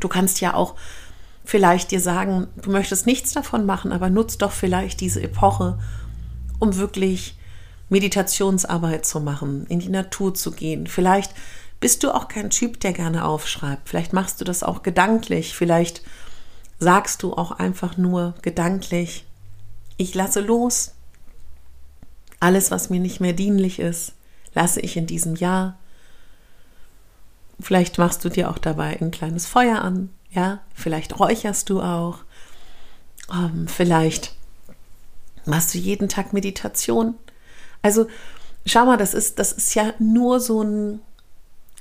Du 0.00 0.08
kannst 0.08 0.40
ja 0.40 0.54
auch 0.54 0.74
vielleicht 1.44 1.90
dir 1.90 2.00
sagen, 2.00 2.48
du 2.56 2.70
möchtest 2.70 3.06
nichts 3.06 3.32
davon 3.32 3.66
machen, 3.66 3.92
aber 3.92 4.10
nutzt 4.10 4.42
doch 4.42 4.52
vielleicht 4.52 5.00
diese 5.00 5.22
Epoche, 5.22 5.78
um 6.58 6.76
wirklich 6.76 7.36
Meditationsarbeit 7.88 9.04
zu 9.04 9.20
machen, 9.20 9.66
in 9.68 9.80
die 9.80 9.88
Natur 9.88 10.34
zu 10.34 10.52
gehen. 10.52 10.86
Vielleicht 10.86 11.32
bist 11.80 12.04
du 12.04 12.14
auch 12.14 12.28
kein 12.28 12.50
Typ, 12.50 12.78
der 12.80 12.92
gerne 12.92 13.24
aufschreibt. 13.24 13.88
Vielleicht 13.88 14.12
machst 14.12 14.40
du 14.40 14.44
das 14.44 14.62
auch 14.62 14.82
gedanklich. 14.82 15.54
Vielleicht 15.54 16.02
sagst 16.82 17.22
du 17.22 17.32
auch 17.32 17.52
einfach 17.52 17.96
nur 17.96 18.34
gedanklich, 18.42 19.24
ich 19.96 20.14
lasse 20.14 20.40
los. 20.40 20.92
Alles, 22.40 22.70
was 22.70 22.90
mir 22.90 23.00
nicht 23.00 23.20
mehr 23.20 23.32
dienlich 23.32 23.78
ist, 23.78 24.14
lasse 24.52 24.80
ich 24.80 24.96
in 24.96 25.06
diesem 25.06 25.36
Jahr. 25.36 25.78
Vielleicht 27.60 27.98
machst 27.98 28.24
du 28.24 28.28
dir 28.28 28.50
auch 28.50 28.58
dabei 28.58 28.98
ein 29.00 29.12
kleines 29.12 29.46
Feuer 29.46 29.80
an, 29.80 30.10
ja, 30.32 30.60
vielleicht 30.74 31.20
räucherst 31.20 31.70
du 31.70 31.80
auch, 31.80 32.18
ähm, 33.32 33.68
vielleicht 33.68 34.34
machst 35.44 35.74
du 35.74 35.78
jeden 35.78 36.08
Tag 36.08 36.32
Meditation. 36.32 37.14
Also 37.82 38.08
schau 38.66 38.86
mal, 38.86 38.96
das 38.96 39.14
ist, 39.14 39.38
das 39.38 39.52
ist 39.52 39.74
ja 39.74 39.92
nur 39.98 40.40
so 40.40 40.62
ein 40.62 41.00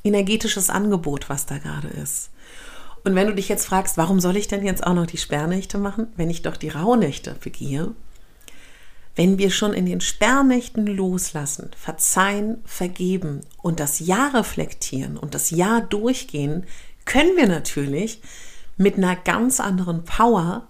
energetisches 0.04 0.70
Angebot, 0.70 1.30
was 1.30 1.48
da 1.48 1.58
gerade 1.58 1.88
ist. 1.88 2.31
Und 3.04 3.16
wenn 3.16 3.28
du 3.28 3.36
dich 3.36 3.50
jetzt 3.50 3.66
fragst, 3.66 3.98
warum 3.98 4.20
soll 4.20 4.38
ich 4.38 4.48
denn 4.48 4.66
jetzt 4.66 4.86
auch 4.86 4.94
noch 4.94 5.08
die 5.08 5.18
Sperrnächte 5.18 5.78
machen, 5.78 6.08
wenn 6.16 6.30
ich 6.30 6.42
doch 6.42 6.58
die 6.58 6.70
Rauhnächte 6.70 7.36
begehe? 7.40 7.94
Wenn 9.16 9.38
wir 9.38 9.50
schon 9.52 9.74
in 9.74 9.86
den 9.86 10.02
Sperrnächten 10.02 10.88
loslassen, 10.88 11.72
verzeihen, 11.76 12.60
vergeben 12.64 13.42
und 13.62 13.80
das 13.80 14.00
Jahr 14.00 14.34
reflektieren 14.36 15.18
und 15.18 15.34
das 15.34 15.50
Jahr 15.50 15.82
durchgehen, 15.82 16.66
können 17.06 17.36
wir 17.36 17.48
natürlich 17.48 18.22
mit 18.78 18.96
einer 18.98 19.16
ganz 19.16 19.60
anderen 19.60 20.06
Power, 20.06 20.68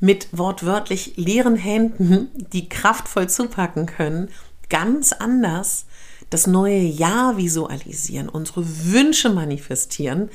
mit 0.00 0.28
wortwörtlich 0.32 1.16
leeren 1.16 1.56
Händen, 1.56 2.30
die 2.52 2.68
kraftvoll 2.68 3.28
zupacken 3.28 3.86
können, 3.86 4.28
ganz 4.68 5.12
anders 5.12 5.86
das 6.30 6.46
neue 6.48 6.80
Jahr 6.80 7.36
visualisieren, 7.36 8.28
unsere 8.28 8.64
Wünsche 8.86 9.30
manifestieren, 9.30 10.30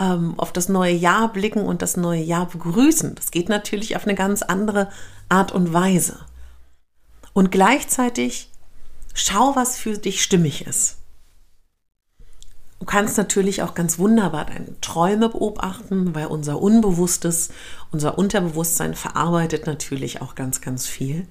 ähm, 0.00 0.34
auf 0.38 0.52
das 0.52 0.68
neue 0.68 0.94
Jahr 0.94 1.32
blicken 1.32 1.62
und 1.62 1.82
das 1.82 1.96
neue 1.96 2.22
Jahr 2.22 2.46
begrüßen. 2.46 3.14
Das 3.14 3.30
geht 3.30 3.48
natürlich 3.48 3.94
auf 3.94 4.04
eine 4.04 4.16
ganz 4.16 4.42
andere 4.42 4.90
Art 5.28 5.52
und 5.52 5.72
Weise. 5.72 6.18
Und 7.32 7.52
gleichzeitig 7.52 8.50
schau, 9.14 9.54
was 9.54 9.76
für 9.76 9.98
dich 9.98 10.22
stimmig 10.22 10.66
ist. 10.66 10.96
Du 12.80 12.86
kannst 12.86 13.18
natürlich 13.18 13.62
auch 13.62 13.74
ganz 13.74 13.98
wunderbar 13.98 14.46
deine 14.46 14.80
Träume 14.80 15.28
beobachten, 15.28 16.14
weil 16.14 16.26
unser 16.26 16.62
Unbewusstes, 16.62 17.50
unser 17.92 18.16
Unterbewusstsein 18.16 18.94
verarbeitet 18.94 19.66
natürlich 19.66 20.22
auch 20.22 20.34
ganz, 20.34 20.62
ganz 20.62 20.86
viel. 20.86 21.28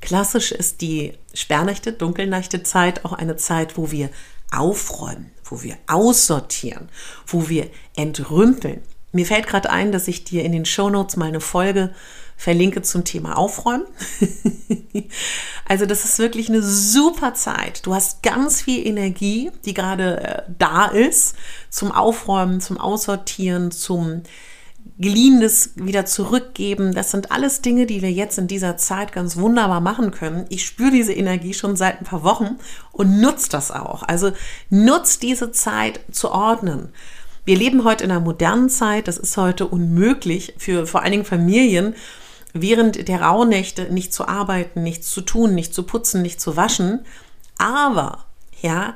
Klassisch 0.00 0.52
ist 0.52 0.80
die 0.80 1.12
Sperrnächte, 1.34 1.92
Dunkelnächte 1.92 2.62
Zeit 2.62 3.04
auch 3.04 3.12
eine 3.12 3.36
Zeit, 3.36 3.76
wo 3.76 3.90
wir 3.90 4.08
aufräumen, 4.50 5.30
wo 5.50 5.62
wir 5.62 5.76
aussortieren, 5.86 6.88
wo 7.26 7.48
wir 7.48 7.70
entrümpeln. 7.96 8.82
Mir 9.12 9.26
fällt 9.26 9.46
gerade 9.46 9.70
ein, 9.70 9.92
dass 9.92 10.08
ich 10.08 10.24
dir 10.24 10.44
in 10.44 10.52
den 10.52 10.64
Shownotes 10.64 11.16
mal 11.16 11.26
eine 11.26 11.40
Folge 11.40 11.92
verlinke 12.36 12.80
zum 12.80 13.04
Thema 13.04 13.36
Aufräumen. 13.36 13.84
also 15.68 15.84
das 15.84 16.06
ist 16.06 16.18
wirklich 16.18 16.48
eine 16.48 16.62
super 16.62 17.34
Zeit. 17.34 17.84
Du 17.84 17.94
hast 17.94 18.22
ganz 18.22 18.62
viel 18.62 18.86
Energie, 18.86 19.50
die 19.66 19.74
gerade 19.74 20.20
äh, 20.22 20.42
da 20.58 20.86
ist, 20.86 21.34
zum 21.68 21.92
Aufräumen, 21.92 22.62
zum 22.62 22.78
Aussortieren, 22.78 23.72
zum 23.72 24.22
Geliehenes 25.00 25.70
wieder 25.76 26.04
zurückgeben. 26.04 26.94
Das 26.94 27.10
sind 27.10 27.32
alles 27.32 27.62
Dinge, 27.62 27.86
die 27.86 28.02
wir 28.02 28.12
jetzt 28.12 28.36
in 28.36 28.48
dieser 28.48 28.76
Zeit 28.76 29.12
ganz 29.12 29.38
wunderbar 29.38 29.80
machen 29.80 30.10
können. 30.10 30.44
Ich 30.50 30.66
spüre 30.66 30.90
diese 30.90 31.14
Energie 31.14 31.54
schon 31.54 31.74
seit 31.74 32.00
ein 32.00 32.04
paar 32.04 32.22
Wochen 32.22 32.58
und 32.92 33.18
nutze 33.18 33.48
das 33.48 33.70
auch. 33.70 34.02
Also 34.02 34.32
nutzt 34.68 35.22
diese 35.22 35.52
Zeit 35.52 36.00
zu 36.12 36.30
ordnen. 36.30 36.90
Wir 37.46 37.56
leben 37.56 37.84
heute 37.84 38.04
in 38.04 38.10
einer 38.10 38.20
modernen 38.20 38.68
Zeit. 38.68 39.08
Das 39.08 39.16
ist 39.16 39.38
heute 39.38 39.66
unmöglich 39.66 40.52
für 40.58 40.86
vor 40.86 41.02
allen 41.02 41.12
Dingen 41.12 41.24
Familien, 41.24 41.94
während 42.52 43.08
der 43.08 43.22
Rauhnächte 43.22 43.92
nicht 43.92 44.12
zu 44.12 44.28
arbeiten, 44.28 44.82
nichts 44.82 45.10
zu 45.10 45.22
tun, 45.22 45.54
nicht 45.54 45.72
zu 45.72 45.84
putzen, 45.84 46.20
nicht 46.20 46.42
zu 46.42 46.56
waschen. 46.56 47.00
Aber, 47.56 48.26
ja, 48.60 48.94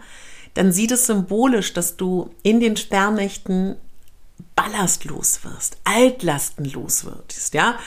dann 0.52 0.70
sieht 0.70 0.92
es 0.92 1.06
symbolisch, 1.06 1.72
dass 1.72 1.96
du 1.96 2.28
in 2.42 2.60
den 2.60 2.76
Sperrnächten 2.76 3.76
ballastlos 4.56 5.44
wirst, 5.44 5.78
altlastenlos 5.84 7.04
wirst, 7.04 7.54
ja. 7.54 7.78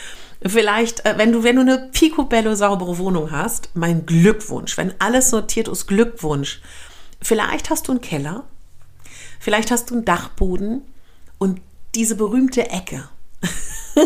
Vielleicht, 0.45 1.05
äh, 1.05 1.17
wenn 1.17 1.31
du, 1.31 1.43
wenn 1.43 1.55
du 1.55 1.61
eine 1.63 1.89
picobello 1.91 2.53
saubere 2.55 2.97
Wohnung 2.99 3.31
hast, 3.31 3.69
mein 3.73 4.05
Glückwunsch. 4.05 4.77
Wenn 4.77 4.93
alles 4.99 5.31
sortiert 5.31 5.67
ist, 5.67 5.87
Glückwunsch. 5.87 6.61
Vielleicht 7.21 7.69
hast 7.71 7.87
du 7.87 7.93
einen 7.93 8.01
Keller, 8.01 8.43
vielleicht 9.39 9.71
hast 9.71 9.89
du 9.89 9.95
einen 9.95 10.05
Dachboden 10.05 10.83
und 11.39 11.61
diese 11.95 12.15
berühmte 12.15 12.69
Ecke, 12.69 13.09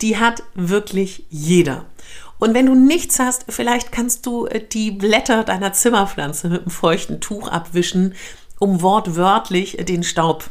die 0.00 0.18
hat 0.18 0.44
wirklich 0.54 1.24
jeder. 1.30 1.86
Und 2.38 2.54
wenn 2.54 2.66
du 2.66 2.74
nichts 2.74 3.18
hast, 3.18 3.44
vielleicht 3.48 3.92
kannst 3.92 4.24
du 4.26 4.46
äh, 4.46 4.64
die 4.66 4.92
Blätter 4.92 5.44
deiner 5.44 5.72
Zimmerpflanze 5.72 6.48
mit 6.48 6.62
einem 6.62 6.70
feuchten 6.70 7.20
Tuch 7.20 7.48
abwischen, 7.48 8.14
um 8.58 8.82
wortwörtlich 8.82 9.76
den 9.80 10.02
Staub 10.04 10.50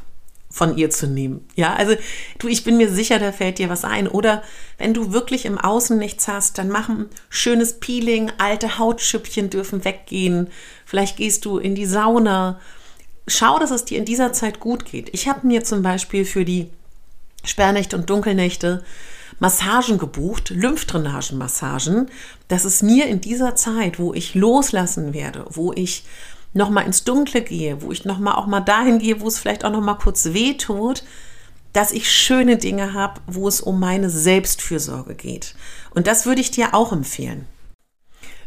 von 0.50 0.78
ihr 0.78 0.90
zu 0.90 1.08
nehmen. 1.08 1.48
Ja, 1.56 1.76
also 1.76 1.96
du, 2.40 2.48
ich 2.48 2.64
bin 2.64 2.78
mir 2.78 2.90
sicher, 2.92 3.20
da 3.20 3.32
fällt 3.32 3.60
dir 3.60 3.70
was 3.70 3.86
ein. 3.86 4.08
Oder 4.08 4.42
wenn 4.78 4.94
du 4.94 5.14
wirklich 5.14 5.46
im 5.46 5.58
Außen 5.58 5.98
nichts 5.98 6.28
hast, 6.28 6.58
dann 6.58 6.70
mach 6.70 6.90
ein 6.90 7.06
schönes 7.30 7.80
Peeling, 7.80 8.32
alte 8.40 8.80
Hautschüppchen 8.80 9.50
dürfen 9.50 9.86
weggehen. 9.86 10.48
Vielleicht 10.86 11.18
gehst 11.18 11.46
du 11.46 11.60
in 11.60 11.76
die 11.76 11.86
Sauna. 11.86 12.60
Schau, 13.28 13.60
dass 13.60 13.70
es 13.70 13.86
dir 13.86 14.00
in 14.00 14.06
dieser 14.06 14.34
Zeit 14.34 14.60
gut 14.60 14.86
geht. 14.86 15.10
Ich 15.14 15.28
habe 15.28 15.46
mir 15.46 15.64
zum 15.64 15.84
Beispiel 15.84 16.26
für 16.26 16.46
die 16.46 16.70
Sperrnächte 17.44 17.96
und 17.96 18.10
Dunkelnächte 18.10 18.84
Massagen 19.40 19.98
gebucht, 19.98 20.50
Lymphdrainagenmassagen, 20.50 22.10
dass 22.50 22.66
es 22.66 22.82
mir 22.82 23.06
in 23.06 23.22
dieser 23.22 23.56
Zeit, 23.56 24.00
wo 24.00 24.14
ich 24.14 24.36
loslassen 24.36 25.14
werde, 25.14 25.46
wo 25.50 25.72
ich 25.72 26.04
nochmal 26.54 26.86
ins 26.86 27.04
Dunkle 27.04 27.42
gehe, 27.42 27.82
wo 27.82 27.92
ich 27.92 28.06
nochmal 28.06 28.36
auch 28.36 28.48
mal 28.48 28.62
dahin 28.62 29.00
gehe, 29.00 29.22
wo 29.22 29.28
es 29.28 29.40
vielleicht 29.40 29.66
auch 29.66 29.72
nochmal 29.72 29.98
kurz 29.98 30.26
weh 30.34 30.56
tut, 30.56 31.04
dass 31.74 31.92
ich 31.92 32.12
schöne 32.12 32.58
Dinge 32.58 32.94
habe, 32.94 33.22
wo 33.28 33.48
es 33.48 33.62
um 33.62 33.80
meine 33.80 34.10
Selbstfürsorge 34.10 35.16
geht. 35.16 35.56
Und 35.92 36.08
das 36.08 36.26
würde 36.26 36.42
ich 36.42 36.52
dir 36.52 36.74
auch 36.74 36.92
empfehlen. 36.92 37.46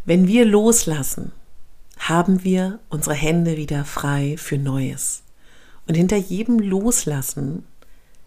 Wenn 0.05 0.27
wir 0.27 0.45
loslassen, 0.45 1.33
haben 1.99 2.43
wir 2.43 2.81
unsere 2.89 3.15
Hände 3.15 3.57
wieder 3.57 3.85
frei 3.85 4.37
für 4.37 4.59
Neues. 4.59 5.23
Und 5.87 5.95
hinter 5.95 6.17
jedem 6.17 6.59
Loslassen 6.59 7.65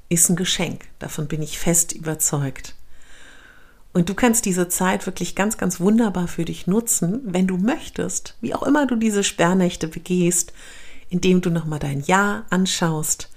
ist 0.08 0.29
ein 0.29 0.38
Geschenk. 0.38 0.86
Davon 1.00 1.27
bin 1.27 1.41
ich 1.41 1.60
fest 1.60 1.91
überzeugt. 1.91 2.75
Und 3.96 4.10
du 4.10 4.14
kannst 4.14 4.44
diese 4.44 4.68
Zeit 4.68 5.06
wirklich 5.06 5.36
ganz, 5.36 5.58
ganz 5.58 5.80
wunderbar 5.80 6.28
für 6.28 6.44
dich 6.44 6.68
nutzen, 6.68 7.22
wenn 7.24 7.48
du 7.48 7.56
möchtest, 7.56 8.36
wie 8.42 8.54
auch 8.54 8.64
immer 8.64 8.86
du 8.86 8.98
diese 8.98 9.24
Sperrnächte 9.24 9.88
begehst, 9.88 10.52
indem 11.08 11.40
du 11.40 11.50
nochmal 11.50 11.80
dein 11.80 12.02
Jahr 12.02 12.44
anschaust, 12.50 13.30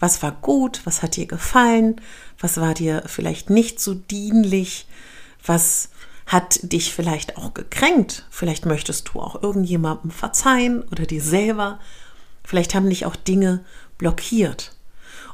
Was 0.00 0.24
war 0.24 0.32
gut? 0.32 0.80
Was 0.82 1.04
hat 1.04 1.14
dir 1.14 1.26
gefallen? 1.26 2.00
Was 2.40 2.56
war 2.60 2.74
dir 2.74 3.04
vielleicht 3.06 3.48
nicht 3.48 3.78
so 3.78 3.94
dienlich? 3.94 4.88
Was 5.44 5.90
hat 6.26 6.58
dich 6.64 6.92
vielleicht 6.92 7.36
auch 7.36 7.54
gekränkt? 7.54 8.26
Vielleicht 8.28 8.66
möchtest 8.66 9.12
du 9.14 9.20
auch 9.20 9.40
irgendjemandem 9.40 10.10
verzeihen 10.10 10.82
oder 10.90 11.06
dir 11.06 11.22
selber. 11.22 11.78
Vielleicht 12.42 12.74
haben 12.74 12.90
dich 12.90 13.06
auch 13.06 13.14
Dinge 13.14 13.64
blockiert. 13.98 14.74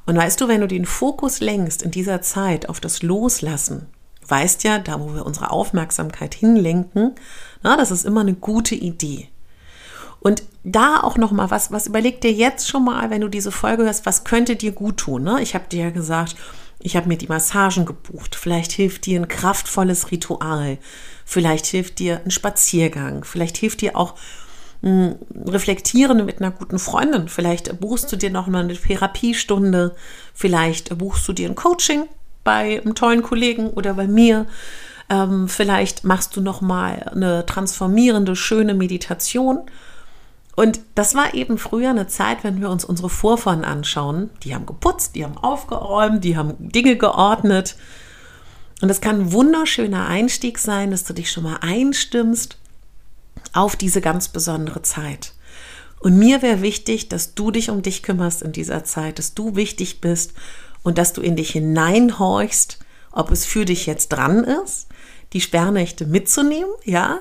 Und 0.04 0.18
weißt 0.18 0.38
du, 0.42 0.48
wenn 0.48 0.60
du 0.60 0.68
den 0.68 0.84
Fokus 0.84 1.40
lenkst 1.40 1.80
in 1.80 1.90
dieser 1.90 2.20
Zeit 2.20 2.68
auf 2.68 2.80
das 2.80 3.02
Loslassen, 3.02 3.86
weißt 4.28 4.64
ja, 4.64 4.78
da 4.78 5.00
wo 5.00 5.14
wir 5.14 5.26
unsere 5.26 5.50
Aufmerksamkeit 5.50 6.34
hinlenken, 6.34 7.14
na, 7.62 7.76
das 7.76 7.90
ist 7.90 8.04
immer 8.04 8.20
eine 8.20 8.34
gute 8.34 8.74
Idee. 8.74 9.28
Und 10.20 10.44
da 10.62 11.00
auch 11.00 11.16
noch 11.16 11.32
mal 11.32 11.50
was, 11.50 11.72
was 11.72 11.88
überleg 11.88 12.20
dir 12.20 12.32
jetzt 12.32 12.68
schon 12.68 12.84
mal, 12.84 13.10
wenn 13.10 13.20
du 13.20 13.28
diese 13.28 13.50
Folge 13.50 13.84
hörst, 13.84 14.06
was 14.06 14.22
könnte 14.22 14.54
dir 14.54 14.72
gut 14.72 14.98
tun? 14.98 15.24
Ne? 15.24 15.42
Ich 15.42 15.54
habe 15.54 15.64
dir 15.68 15.84
ja 15.84 15.90
gesagt, 15.90 16.36
ich 16.78 16.96
habe 16.96 17.08
mir 17.08 17.18
die 17.18 17.26
Massagen 17.26 17.86
gebucht. 17.86 18.36
Vielleicht 18.36 18.72
hilft 18.72 19.06
dir 19.06 19.20
ein 19.20 19.28
kraftvolles 19.28 20.12
Ritual. 20.12 20.78
Vielleicht 21.24 21.66
hilft 21.66 21.98
dir 21.98 22.20
ein 22.24 22.30
Spaziergang. 22.30 23.24
Vielleicht 23.24 23.56
hilft 23.56 23.80
dir 23.80 23.96
auch 23.96 24.14
ein 24.82 25.16
Reflektieren 25.46 26.24
mit 26.24 26.40
einer 26.40 26.50
guten 26.50 26.78
Freundin. 26.78 27.28
Vielleicht 27.28 27.80
buchst 27.80 28.10
du 28.12 28.16
dir 28.16 28.30
noch 28.30 28.46
mal 28.46 28.64
eine 28.64 28.76
Therapiestunde. 28.76 29.94
Vielleicht 30.34 30.96
buchst 30.98 31.26
du 31.26 31.32
dir 31.32 31.48
ein 31.48 31.54
Coaching 31.56 32.04
bei 32.44 32.80
einem 32.80 32.94
tollen 32.94 33.22
Kollegen 33.22 33.70
oder 33.70 33.94
bei 33.94 34.06
mir. 34.06 34.46
Ähm, 35.08 35.48
vielleicht 35.48 36.04
machst 36.04 36.36
du 36.36 36.40
noch 36.40 36.60
mal 36.60 37.10
eine 37.14 37.46
transformierende, 37.46 38.36
schöne 38.36 38.74
Meditation 38.74 39.60
und 40.54 40.80
das 40.94 41.14
war 41.14 41.34
eben 41.34 41.56
früher 41.56 41.90
eine 41.90 42.08
Zeit, 42.08 42.44
wenn 42.44 42.60
wir 42.60 42.68
uns 42.68 42.84
unsere 42.84 43.08
Vorfahren 43.08 43.64
anschauen. 43.64 44.30
Die 44.42 44.54
haben 44.54 44.66
geputzt, 44.66 45.14
die 45.14 45.24
haben 45.24 45.38
aufgeräumt, 45.38 46.24
die 46.24 46.36
haben 46.36 46.54
Dinge 46.58 46.96
geordnet. 46.96 47.76
Und 48.82 48.90
es 48.90 49.00
kann 49.00 49.20
ein 49.20 49.32
wunderschöner 49.32 50.06
Einstieg 50.06 50.58
sein, 50.58 50.90
dass 50.90 51.04
du 51.04 51.14
dich 51.14 51.30
schon 51.30 51.44
mal 51.44 51.58
einstimmst 51.62 52.58
auf 53.54 53.76
diese 53.76 54.00
ganz 54.00 54.28
besondere 54.28 54.82
Zeit. 54.82 55.32
Und 56.00 56.18
mir 56.18 56.42
wäre 56.42 56.62
wichtig, 56.62 57.08
dass 57.08 57.34
du 57.34 57.50
dich 57.50 57.70
um 57.70 57.80
dich 57.80 58.02
kümmerst 58.02 58.42
in 58.42 58.52
dieser 58.52 58.84
Zeit, 58.84 59.18
dass 59.18 59.34
du 59.34 59.56
wichtig 59.56 60.00
bist 60.00 60.32
und 60.82 60.98
dass 60.98 61.12
du 61.12 61.20
in 61.20 61.36
dich 61.36 61.50
hineinhorchst, 61.50 62.78
ob 63.12 63.30
es 63.30 63.44
für 63.44 63.64
dich 63.64 63.86
jetzt 63.86 64.08
dran 64.08 64.44
ist, 64.44 64.88
die 65.32 65.40
Sperrnächte 65.40 66.06
mitzunehmen, 66.06 66.72
ja, 66.84 67.20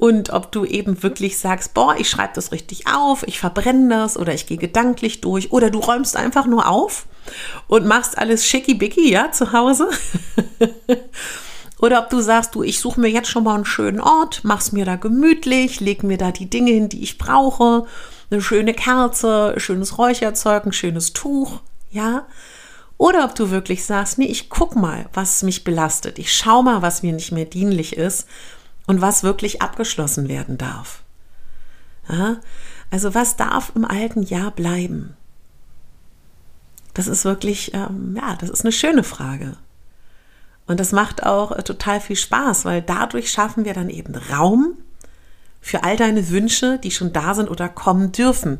und 0.00 0.30
ob 0.30 0.50
du 0.50 0.64
eben 0.64 1.02
wirklich 1.02 1.38
sagst, 1.38 1.74
boah, 1.74 1.94
ich 1.98 2.08
schreibe 2.08 2.32
das 2.34 2.52
richtig 2.52 2.86
auf, 2.86 3.22
ich 3.26 3.38
verbrenne 3.38 3.90
das 3.90 4.16
oder 4.16 4.32
ich 4.32 4.46
gehe 4.46 4.56
gedanklich 4.56 5.20
durch 5.20 5.52
oder 5.52 5.68
du 5.70 5.78
räumst 5.78 6.16
einfach 6.16 6.46
nur 6.46 6.66
auf 6.68 7.06
und 7.68 7.86
machst 7.86 8.16
alles 8.16 8.46
schickibicki, 8.46 9.12
ja, 9.12 9.30
zu 9.30 9.52
Hause. 9.52 9.90
oder 11.80 12.00
ob 12.00 12.08
du 12.08 12.20
sagst, 12.22 12.54
du, 12.54 12.62
ich 12.62 12.80
suche 12.80 12.98
mir 12.98 13.10
jetzt 13.10 13.28
schon 13.28 13.44
mal 13.44 13.56
einen 13.56 13.66
schönen 13.66 14.00
Ort, 14.00 14.40
mach's 14.42 14.72
mir 14.72 14.86
da 14.86 14.96
gemütlich, 14.96 15.80
leg 15.80 16.02
mir 16.02 16.16
da 16.16 16.32
die 16.32 16.48
Dinge 16.48 16.70
hin, 16.70 16.88
die 16.88 17.02
ich 17.02 17.18
brauche, 17.18 17.84
eine 18.30 18.40
schöne 18.40 18.72
Kerze, 18.72 19.52
schönes 19.58 19.98
Räucherzeug, 19.98 20.64
ein 20.64 20.72
schönes 20.72 21.12
Tuch, 21.12 21.60
ja. 21.90 22.26
Oder 23.00 23.24
ob 23.24 23.34
du 23.34 23.50
wirklich 23.50 23.86
sagst, 23.86 24.18
nee, 24.18 24.26
ich 24.26 24.50
guck 24.50 24.76
mal, 24.76 25.08
was 25.14 25.42
mich 25.42 25.64
belastet. 25.64 26.18
Ich 26.18 26.34
schau 26.34 26.62
mal, 26.62 26.82
was 26.82 27.02
mir 27.02 27.14
nicht 27.14 27.32
mehr 27.32 27.46
dienlich 27.46 27.96
ist 27.96 28.28
und 28.86 29.00
was 29.00 29.22
wirklich 29.22 29.62
abgeschlossen 29.62 30.28
werden 30.28 30.58
darf. 30.58 31.02
Ja, 32.10 32.36
also 32.90 33.14
was 33.14 33.36
darf 33.36 33.72
im 33.74 33.86
alten 33.86 34.22
Jahr 34.22 34.50
bleiben? 34.50 35.16
Das 36.92 37.06
ist 37.06 37.24
wirklich, 37.24 37.72
ähm, 37.72 38.16
ja, 38.18 38.36
das 38.36 38.50
ist 38.50 38.66
eine 38.66 38.72
schöne 38.72 39.02
Frage. 39.02 39.56
Und 40.66 40.78
das 40.78 40.92
macht 40.92 41.24
auch 41.24 41.52
äh, 41.52 41.62
total 41.62 42.02
viel 42.02 42.16
Spaß, 42.16 42.66
weil 42.66 42.82
dadurch 42.82 43.30
schaffen 43.30 43.64
wir 43.64 43.72
dann 43.72 43.88
eben 43.88 44.14
Raum 44.14 44.76
für 45.62 45.84
all 45.84 45.96
deine 45.96 46.28
Wünsche, 46.28 46.78
die 46.78 46.90
schon 46.90 47.14
da 47.14 47.32
sind 47.32 47.50
oder 47.50 47.70
kommen 47.70 48.12
dürfen. 48.12 48.58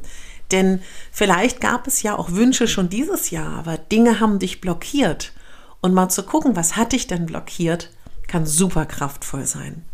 Denn 0.52 0.82
vielleicht 1.12 1.60
gab 1.60 1.86
es 1.86 2.02
ja 2.02 2.16
auch 2.16 2.32
Wünsche 2.32 2.68
schon 2.68 2.88
dieses 2.88 3.30
Jahr, 3.30 3.58
aber 3.58 3.78
Dinge 3.78 4.20
haben 4.20 4.38
dich 4.38 4.60
blockiert. 4.60 5.32
Und 5.80 5.94
mal 5.94 6.08
zu 6.08 6.24
gucken, 6.24 6.56
was 6.56 6.76
hat 6.76 6.92
dich 6.92 7.06
denn 7.06 7.26
blockiert, 7.26 7.90
kann 8.26 8.46
super 8.46 8.86
kraftvoll 8.86 9.46
sein. 9.46 9.84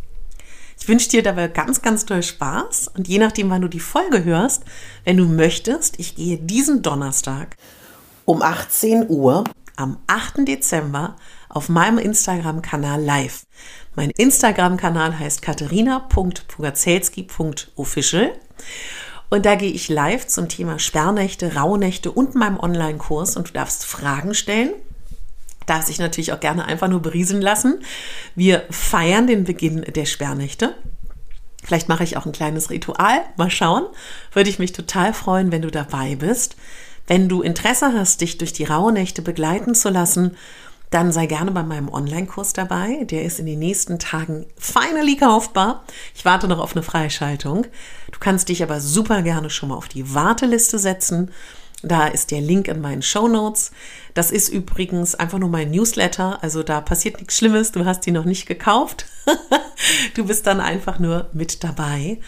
Ich 0.78 0.88
wünsche 0.88 1.08
dir 1.08 1.22
dabei 1.22 1.48
ganz, 1.48 1.80
ganz 1.80 2.04
toll 2.04 2.22
Spaß 2.22 2.88
und 2.88 3.08
je 3.08 3.18
nachdem, 3.18 3.48
wann 3.50 3.62
du 3.62 3.68
die 3.68 3.80
Folge 3.80 4.24
hörst, 4.24 4.64
wenn 5.04 5.16
du 5.16 5.24
möchtest, 5.26 5.98
ich 5.98 6.16
gehe 6.16 6.36
diesen 6.38 6.82
Donnerstag 6.82 7.56
um 8.24 8.42
18 8.42 9.08
Uhr 9.08 9.44
am 9.76 9.98
8. 10.06 10.46
Dezember 10.46 11.16
auf 11.48 11.68
meinem 11.68 11.98
Instagram-Kanal 11.98 13.02
live. 13.02 13.46
Mein 13.94 14.10
Instagram-Kanal 14.10 15.18
heißt 15.18 15.42
katharina.pugazelski.official 15.42 18.32
und 19.30 19.46
da 19.46 19.54
gehe 19.54 19.72
ich 19.72 19.88
live 19.88 20.26
zum 20.26 20.48
Thema 20.48 20.78
Sperrnächte, 20.78 21.54
Rauhnächte 21.54 22.10
und 22.10 22.34
meinem 22.34 22.58
Online-Kurs 22.58 23.36
und 23.36 23.48
du 23.48 23.52
darfst 23.52 23.84
Fragen 23.84 24.34
stellen 24.34 24.70
darf 25.66 25.84
sich 25.84 25.98
natürlich 25.98 26.32
auch 26.32 26.40
gerne 26.40 26.64
einfach 26.64 26.88
nur 26.88 27.02
berieseln 27.02 27.42
lassen. 27.42 27.80
Wir 28.34 28.64
feiern 28.70 29.26
den 29.26 29.44
Beginn 29.44 29.82
der 29.82 30.06
Sperrnächte. 30.06 30.74
Vielleicht 31.62 31.88
mache 31.88 32.04
ich 32.04 32.16
auch 32.16 32.24
ein 32.24 32.32
kleines 32.32 32.70
Ritual. 32.70 33.20
Mal 33.36 33.50
schauen. 33.50 33.84
Würde 34.32 34.48
ich 34.48 34.60
mich 34.60 34.72
total 34.72 35.12
freuen, 35.12 35.50
wenn 35.50 35.62
du 35.62 35.70
dabei 35.70 36.14
bist. 36.14 36.56
Wenn 37.08 37.28
du 37.28 37.42
Interesse 37.42 37.92
hast, 37.92 38.20
dich 38.20 38.38
durch 38.38 38.52
die 38.52 38.64
Rauhnächte 38.64 39.22
begleiten 39.22 39.74
zu 39.74 39.90
lassen, 39.90 40.36
dann 40.90 41.12
sei 41.12 41.26
gerne 41.26 41.50
bei 41.50 41.62
meinem 41.62 41.88
Online-Kurs 41.88 42.52
dabei. 42.52 43.04
Der 43.04 43.24
ist 43.24 43.38
in 43.38 43.46
den 43.46 43.58
nächsten 43.58 43.98
Tagen 43.98 44.46
finally 44.56 45.16
kaufbar. 45.16 45.84
Ich 46.14 46.24
warte 46.24 46.48
noch 46.48 46.58
auf 46.58 46.74
eine 46.74 46.82
Freischaltung. 46.82 47.66
Du 48.12 48.18
kannst 48.20 48.48
dich 48.48 48.62
aber 48.62 48.80
super 48.80 49.22
gerne 49.22 49.50
schon 49.50 49.70
mal 49.70 49.76
auf 49.76 49.88
die 49.88 50.14
Warteliste 50.14 50.78
setzen. 50.78 51.30
Da 51.82 52.06
ist 52.06 52.30
der 52.30 52.40
Link 52.40 52.68
in 52.68 52.80
meinen 52.80 53.02
Show 53.02 53.28
Notes. 53.28 53.72
Das 54.14 54.30
ist 54.30 54.48
übrigens 54.48 55.14
einfach 55.14 55.38
nur 55.38 55.50
mein 55.50 55.70
Newsletter. 55.70 56.42
Also 56.42 56.62
da 56.62 56.80
passiert 56.80 57.18
nichts 57.18 57.36
Schlimmes. 57.36 57.72
Du 57.72 57.84
hast 57.84 58.06
die 58.06 58.12
noch 58.12 58.24
nicht 58.24 58.46
gekauft. 58.46 59.06
du 60.14 60.24
bist 60.24 60.46
dann 60.46 60.60
einfach 60.60 60.98
nur 60.98 61.28
mit 61.32 61.64
dabei. 61.64 62.18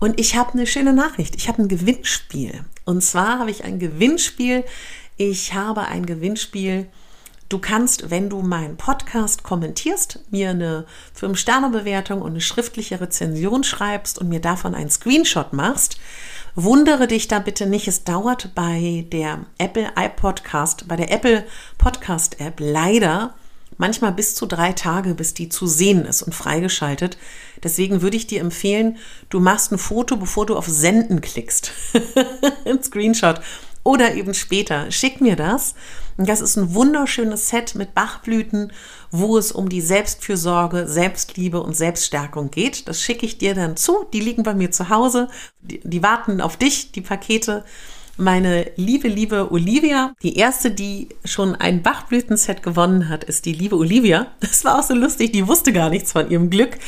Und 0.00 0.18
ich 0.18 0.36
habe 0.36 0.54
eine 0.54 0.66
schöne 0.66 0.92
Nachricht. 0.92 1.36
Ich 1.36 1.48
habe 1.48 1.62
ein 1.62 1.68
Gewinnspiel. 1.68 2.64
Und 2.84 3.02
zwar 3.02 3.38
habe 3.38 3.50
ich 3.50 3.64
ein 3.64 3.78
Gewinnspiel. 3.78 4.64
Ich 5.16 5.54
habe 5.54 5.82
ein 5.82 6.04
Gewinnspiel. 6.04 6.88
Du 7.48 7.58
kannst, 7.58 8.10
wenn 8.10 8.28
du 8.28 8.42
meinen 8.42 8.76
Podcast 8.76 9.42
kommentierst, 9.42 10.20
mir 10.30 10.50
eine 10.50 10.86
5-Sterne-Bewertung 11.20 12.20
und 12.20 12.32
eine 12.32 12.40
schriftliche 12.40 13.00
Rezension 13.00 13.62
schreibst 13.62 14.18
und 14.18 14.28
mir 14.28 14.40
davon 14.40 14.74
einen 14.74 14.90
Screenshot 14.90 15.52
machst, 15.52 15.98
Wundere 16.58 17.06
dich 17.06 17.28
da 17.28 17.38
bitte 17.38 17.66
nicht. 17.66 17.86
Es 17.86 18.04
dauert 18.04 18.54
bei 18.54 19.04
der 19.12 19.44
Apple 19.58 19.90
iPodcast, 19.94 20.88
bei 20.88 20.96
der 20.96 21.12
Apple 21.12 21.44
Podcast 21.76 22.40
App 22.40 22.54
leider 22.60 23.34
manchmal 23.76 24.12
bis 24.12 24.34
zu 24.34 24.46
drei 24.46 24.72
Tage, 24.72 25.14
bis 25.14 25.34
die 25.34 25.50
zu 25.50 25.66
sehen 25.66 26.06
ist 26.06 26.22
und 26.22 26.34
freigeschaltet. 26.34 27.18
Deswegen 27.62 28.00
würde 28.00 28.16
ich 28.16 28.26
dir 28.26 28.40
empfehlen, 28.40 28.96
du 29.28 29.38
machst 29.38 29.70
ein 29.70 29.76
Foto, 29.76 30.16
bevor 30.16 30.46
du 30.46 30.56
auf 30.56 30.66
Senden 30.66 31.20
klickst. 31.20 31.72
ein 32.64 32.82
Screenshot 32.82 33.42
oder 33.82 34.14
eben 34.14 34.32
später. 34.32 34.90
Schick 34.90 35.20
mir 35.20 35.36
das. 35.36 35.74
Das 36.18 36.40
ist 36.40 36.56
ein 36.56 36.74
wunderschönes 36.74 37.50
Set 37.50 37.74
mit 37.74 37.94
Bachblüten, 37.94 38.72
wo 39.10 39.36
es 39.36 39.52
um 39.52 39.68
die 39.68 39.82
Selbstfürsorge, 39.82 40.88
Selbstliebe 40.88 41.60
und 41.62 41.76
Selbststärkung 41.76 42.50
geht. 42.50 42.88
Das 42.88 43.02
schicke 43.02 43.26
ich 43.26 43.38
dir 43.38 43.54
dann 43.54 43.76
zu. 43.76 44.06
Die 44.12 44.20
liegen 44.20 44.42
bei 44.42 44.54
mir 44.54 44.70
zu 44.70 44.88
Hause. 44.88 45.28
Die, 45.60 45.80
die 45.84 46.02
warten 46.02 46.40
auf 46.40 46.56
dich, 46.56 46.92
die 46.92 47.02
Pakete 47.02 47.64
meine 48.16 48.70
liebe, 48.76 49.08
liebe 49.08 49.52
Olivia. 49.52 50.14
Die 50.22 50.36
erste, 50.36 50.70
die 50.70 51.08
schon 51.24 51.54
ein 51.54 51.82
Bachblütenset 51.82 52.62
gewonnen 52.62 53.08
hat, 53.08 53.24
ist 53.24 53.44
die 53.46 53.52
liebe 53.52 53.76
Olivia. 53.76 54.28
Das 54.40 54.64
war 54.64 54.78
auch 54.78 54.82
so 54.82 54.94
lustig, 54.94 55.32
die 55.32 55.46
wusste 55.46 55.72
gar 55.72 55.90
nichts 55.90 56.12
von 56.12 56.30
ihrem 56.30 56.50
Glück. 56.50 56.78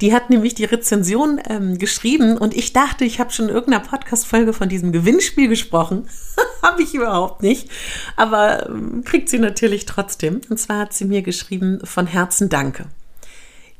Die 0.00 0.12
hat 0.12 0.30
nämlich 0.30 0.54
die 0.54 0.64
Rezension 0.64 1.40
ähm, 1.48 1.78
geschrieben 1.78 2.36
und 2.36 2.54
ich 2.54 2.72
dachte, 2.72 3.04
ich 3.04 3.20
habe 3.20 3.32
schon 3.32 3.48
in 3.48 3.54
irgendeiner 3.54 3.84
Podcast-Folge 3.84 4.52
von 4.52 4.68
diesem 4.68 4.92
Gewinnspiel 4.92 5.48
gesprochen. 5.48 6.08
habe 6.62 6.82
ich 6.82 6.94
überhaupt 6.94 7.42
nicht. 7.42 7.68
Aber 8.16 8.68
ähm, 8.68 9.04
kriegt 9.04 9.28
sie 9.28 9.38
natürlich 9.38 9.86
trotzdem. 9.86 10.40
Und 10.48 10.58
zwar 10.58 10.78
hat 10.78 10.92
sie 10.92 11.04
mir 11.04 11.22
geschrieben, 11.22 11.80
von 11.84 12.06
Herzen 12.06 12.48
danke. 12.48 12.86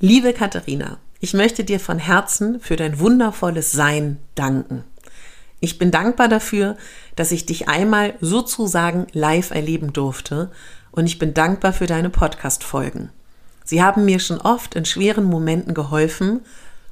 Liebe 0.01 0.33
Katharina, 0.33 0.99
ich 1.21 1.33
möchte 1.33 1.65
dir 1.65 1.79
von 1.79 1.99
Herzen 1.99 2.61
für 2.61 2.77
dein 2.77 2.99
wundervolles 2.99 3.73
Sein 3.73 4.19
danken. 4.35 4.85
Ich 5.65 5.79
bin 5.79 5.93
dankbar 5.93 6.27
dafür, 6.27 6.77
dass 7.15 7.31
ich 7.31 7.47
dich 7.47 7.69
einmal 7.69 8.15
sozusagen 8.21 9.07
live 9.13 9.53
erleben 9.53 9.93
durfte 9.93 10.51
und 10.91 11.07
ich 11.07 11.21
bin 11.21 11.35
dankbar 11.35 11.73
für 11.73 11.87
deine 11.87 12.11
Podcast-Folgen. 12.11 13.11
Sie 13.65 13.81
haben 13.81 14.05
mir 14.05 14.19
schon 14.19 14.41
oft 14.41 14.75
in 14.75 14.85
schweren 14.85 15.23
Momenten 15.23 15.73
geholfen 15.73 16.41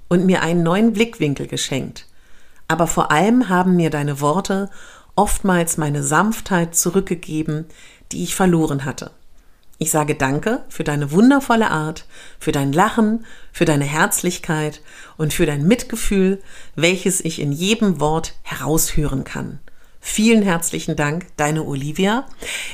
und 0.09 0.25
mir 0.25 0.43
einen 0.43 0.63
neuen 0.63 0.93
Blickwinkel 0.93 1.49
geschenkt. 1.49 2.07
Aber 2.69 2.87
vor 2.87 3.11
allem 3.11 3.49
haben 3.49 3.75
mir 3.75 3.91
deine 3.91 4.21
Worte 4.21 4.71
oftmals 5.17 5.77
meine 5.77 6.05
Sanftheit 6.05 6.77
zurückgegeben, 6.77 7.65
die 8.13 8.23
ich 8.23 8.37
verloren 8.37 8.85
hatte. 8.85 9.11
Ich 9.83 9.90
sage 9.90 10.14
Danke 10.14 10.62
für 10.69 10.85
deine 10.85 11.11
wundervolle 11.11 11.71
Art, 11.71 12.05
für 12.38 12.53
dein 12.53 12.71
Lachen, 12.71 13.25
für 13.51 13.64
deine 13.64 13.87
Herzlichkeit 13.87 14.83
und 15.16 15.33
für 15.33 15.47
dein 15.47 15.66
Mitgefühl, 15.66 16.43
welches 16.77 17.25
ich 17.25 17.40
in 17.40 17.51
jedem 17.51 17.99
Wort 17.99 18.35
heraushören 18.43 19.25
kann. 19.25 19.59
Vielen 19.99 20.43
herzlichen 20.43 20.97
Dank, 20.97 21.29
deine 21.38 21.64
Olivia. 21.64 22.27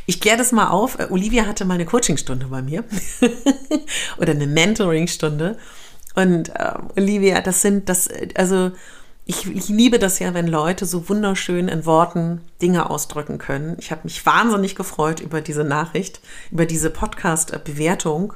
Ich 0.07 0.21
kläre 0.21 0.37
das 0.37 0.51
mal 0.51 0.67
auf. 0.67 0.99
Äh, 0.99 1.07
Olivia 1.09 1.47
hatte 1.47 1.65
mal 1.65 1.75
eine 1.75 1.87
Coachingstunde 1.87 2.47
bei 2.47 2.61
mir 2.61 2.83
oder 4.19 4.33
eine 4.33 4.49
Mentoringstunde. 4.49 5.59
Und 6.17 6.49
äh, 6.57 6.73
Olivia, 6.97 7.41
das 7.41 7.63
sind 7.63 7.89
das, 7.89 8.09
also 8.35 8.73
ich, 9.29 9.51
ich 9.51 9.69
liebe 9.69 9.99
das 9.99 10.21
ja, 10.21 10.35
wenn 10.35 10.47
Leute 10.47 10.87
so 10.87 11.09
wunderschön 11.09 11.67
in 11.67 11.85
Worten 11.85 12.43
Dinge 12.63 12.89
ausdrücken 12.89 13.39
können. 13.39 13.77
Ich 13.81 13.91
habe 13.91 14.03
mich 14.05 14.25
wahnsinnig 14.25 14.77
gefreut 14.77 15.19
über 15.19 15.41
diese 15.41 15.65
Nachricht, 15.65 16.21
über 16.53 16.65
diese 16.65 16.91
Podcast-Bewertung. 16.91 18.35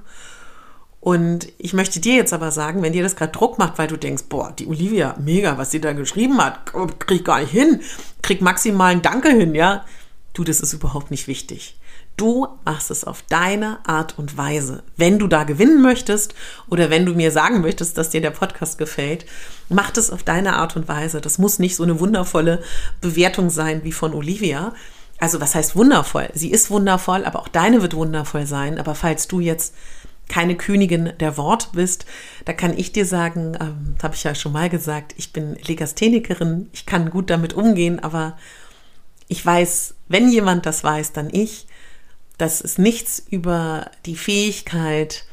Und 0.98 1.50
ich 1.58 1.74
möchte 1.74 2.00
dir 2.00 2.16
jetzt 2.16 2.32
aber 2.32 2.50
sagen, 2.50 2.82
wenn 2.82 2.92
dir 2.92 3.04
das 3.04 3.14
gerade 3.14 3.30
Druck 3.30 3.56
macht, 3.56 3.78
weil 3.78 3.86
du 3.86 3.96
denkst, 3.96 4.24
boah, 4.28 4.52
die 4.52 4.66
Olivia, 4.66 5.14
mega, 5.20 5.56
was 5.56 5.70
sie 5.70 5.80
da 5.80 5.92
geschrieben 5.92 6.38
hat, 6.38 6.72
krieg 6.98 7.24
gar 7.24 7.38
nicht 7.38 7.52
hin, 7.52 7.80
krieg 8.20 8.42
maximal 8.42 8.90
ein 8.90 9.00
Danke 9.00 9.30
hin, 9.30 9.54
ja. 9.54 9.84
Du, 10.32 10.42
das 10.42 10.60
ist 10.60 10.72
überhaupt 10.72 11.12
nicht 11.12 11.28
wichtig. 11.28 11.79
Du 12.20 12.48
machst 12.66 12.90
es 12.90 13.04
auf 13.04 13.22
deine 13.30 13.78
Art 13.86 14.18
und 14.18 14.36
Weise. 14.36 14.82
Wenn 14.98 15.18
du 15.18 15.26
da 15.26 15.44
gewinnen 15.44 15.80
möchtest 15.80 16.34
oder 16.68 16.90
wenn 16.90 17.06
du 17.06 17.14
mir 17.14 17.32
sagen 17.32 17.62
möchtest, 17.62 17.96
dass 17.96 18.10
dir 18.10 18.20
der 18.20 18.28
Podcast 18.28 18.76
gefällt, 18.76 19.24
mach 19.70 19.96
es 19.96 20.10
auf 20.10 20.22
deine 20.22 20.56
Art 20.56 20.76
und 20.76 20.86
Weise. 20.86 21.22
Das 21.22 21.38
muss 21.38 21.58
nicht 21.58 21.76
so 21.76 21.82
eine 21.82 21.98
wundervolle 21.98 22.62
Bewertung 23.00 23.48
sein 23.48 23.84
wie 23.84 23.92
von 23.92 24.12
Olivia. 24.12 24.74
Also 25.18 25.40
was 25.40 25.54
heißt 25.54 25.76
wundervoll? 25.76 26.28
Sie 26.34 26.50
ist 26.50 26.70
wundervoll, 26.70 27.24
aber 27.24 27.38
auch 27.38 27.48
deine 27.48 27.80
wird 27.80 27.94
wundervoll 27.94 28.46
sein. 28.46 28.78
Aber 28.78 28.94
falls 28.94 29.26
du 29.26 29.40
jetzt 29.40 29.74
keine 30.28 30.56
Königin 30.56 31.14
der 31.20 31.38
Wort 31.38 31.72
bist, 31.72 32.04
da 32.44 32.52
kann 32.52 32.76
ich 32.76 32.92
dir 32.92 33.06
sagen, 33.06 33.56
ähm, 33.58 33.94
habe 34.02 34.14
ich 34.14 34.24
ja 34.24 34.34
schon 34.34 34.52
mal 34.52 34.68
gesagt, 34.68 35.14
ich 35.16 35.32
bin 35.32 35.56
Legasthenikerin, 35.66 36.68
ich 36.72 36.84
kann 36.84 37.08
gut 37.08 37.30
damit 37.30 37.54
umgehen, 37.54 37.98
aber 37.98 38.36
ich 39.26 39.46
weiß, 39.46 39.94
wenn 40.08 40.30
jemand 40.30 40.66
das 40.66 40.84
weiß, 40.84 41.12
dann 41.12 41.30
ich 41.32 41.66
dass 42.40 42.60
es 42.60 42.78
nichts 42.78 43.22
über 43.30 43.90
die 44.06 44.16
Fähigkeit, 44.16 45.24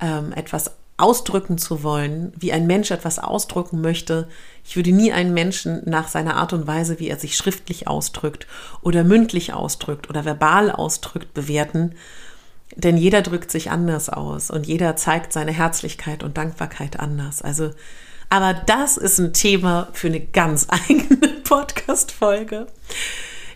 ähm, 0.00 0.32
etwas 0.32 0.72
ausdrücken 0.96 1.58
zu 1.58 1.84
wollen, 1.84 2.32
wie 2.36 2.52
ein 2.52 2.66
Mensch 2.66 2.90
etwas 2.90 3.20
ausdrücken 3.20 3.80
möchte. 3.80 4.28
Ich 4.64 4.74
würde 4.74 4.90
nie 4.90 5.12
einen 5.12 5.32
Menschen 5.32 5.82
nach 5.84 6.08
seiner 6.08 6.36
Art 6.36 6.52
und 6.52 6.66
Weise, 6.66 6.98
wie 6.98 7.08
er 7.08 7.18
sich 7.18 7.36
schriftlich 7.36 7.86
ausdrückt 7.86 8.46
oder 8.82 9.04
mündlich 9.04 9.52
ausdrückt 9.52 10.10
oder 10.10 10.24
verbal 10.24 10.72
ausdrückt, 10.72 11.34
bewerten. 11.34 11.94
Denn 12.74 12.96
jeder 12.96 13.22
drückt 13.22 13.50
sich 13.50 13.70
anders 13.70 14.08
aus 14.08 14.50
und 14.50 14.66
jeder 14.66 14.96
zeigt 14.96 15.32
seine 15.32 15.52
Herzlichkeit 15.52 16.24
und 16.24 16.36
Dankbarkeit 16.36 16.98
anders. 16.98 17.42
Also, 17.42 17.70
aber 18.28 18.54
das 18.54 18.96
ist 18.96 19.18
ein 19.20 19.32
Thema 19.32 19.88
für 19.92 20.08
eine 20.08 20.20
ganz 20.20 20.66
eigene 20.88 21.28
Podcast-Folge. 21.44 22.66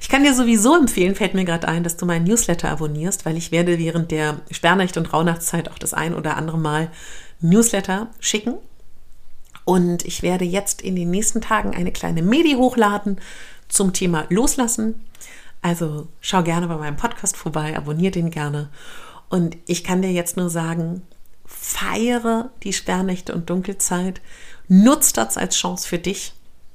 Ich 0.02 0.08
kann 0.08 0.24
dir 0.24 0.34
sowieso 0.34 0.76
empfehlen, 0.76 1.14
fällt 1.14 1.34
mir 1.34 1.44
gerade 1.44 1.68
ein, 1.68 1.84
dass 1.84 1.96
du 1.96 2.06
meinen 2.06 2.24
Newsletter 2.24 2.68
abonnierst, 2.70 3.24
weil 3.24 3.36
ich 3.36 3.52
werde 3.52 3.78
während 3.78 4.10
der 4.10 4.40
Sperrnacht- 4.50 4.96
und 4.96 5.12
Rauhnachtszeit 5.12 5.70
auch 5.70 5.78
das 5.78 5.94
ein 5.94 6.16
oder 6.16 6.36
andere 6.36 6.58
Mal 6.58 6.90
Newsletter 7.40 8.08
schicken. 8.18 8.54
Und 9.64 10.04
ich 10.04 10.24
werde 10.24 10.44
jetzt 10.44 10.82
in 10.82 10.96
den 10.96 11.12
nächsten 11.12 11.40
Tagen 11.40 11.72
eine 11.72 11.92
kleine 11.92 12.20
Medi 12.20 12.54
hochladen 12.54 13.20
zum 13.68 13.92
Thema 13.92 14.26
Loslassen. 14.28 15.06
Also 15.62 16.08
schau 16.20 16.42
gerne 16.42 16.66
bei 16.66 16.78
meinem 16.78 16.96
Podcast 16.96 17.36
vorbei, 17.36 17.76
abonniere 17.76 18.10
den 18.10 18.30
gerne. 18.30 18.70
Und 19.28 19.56
ich 19.68 19.84
kann 19.84 20.02
dir 20.02 20.10
jetzt 20.10 20.36
nur 20.36 20.50
sagen, 20.50 21.02
feiere 21.46 22.50
die 22.64 22.72
Sperrnächte 22.72 23.32
und 23.36 23.48
Dunkelzeit, 23.48 24.20
nutze 24.66 25.12
das 25.14 25.36
als 25.36 25.54
Chance 25.54 25.86
für 25.86 25.98
dich 25.98 26.32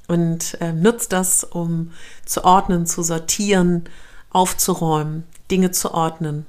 und 0.08 0.60
äh, 0.62 0.72
nutzt 0.72 1.12
das, 1.14 1.44
um 1.44 1.92
zu 2.26 2.44
ordnen, 2.44 2.86
zu 2.86 3.04
sortieren, 3.04 3.86
aufzuräumen, 4.32 5.24
Dinge 5.52 5.72
zu 5.72 5.94
ordnen. 5.94 6.46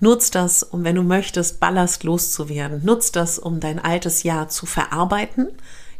Nutzt 0.00 0.34
das, 0.34 0.62
um, 0.62 0.84
wenn 0.84 0.96
du 0.96 1.02
möchtest, 1.02 1.60
Ballast 1.60 2.04
loszuwerden. 2.04 2.84
Nutzt 2.84 3.16
das, 3.16 3.38
um 3.38 3.60
dein 3.60 3.78
altes 3.78 4.22
Jahr 4.22 4.48
zu 4.48 4.66
verarbeiten, 4.66 5.48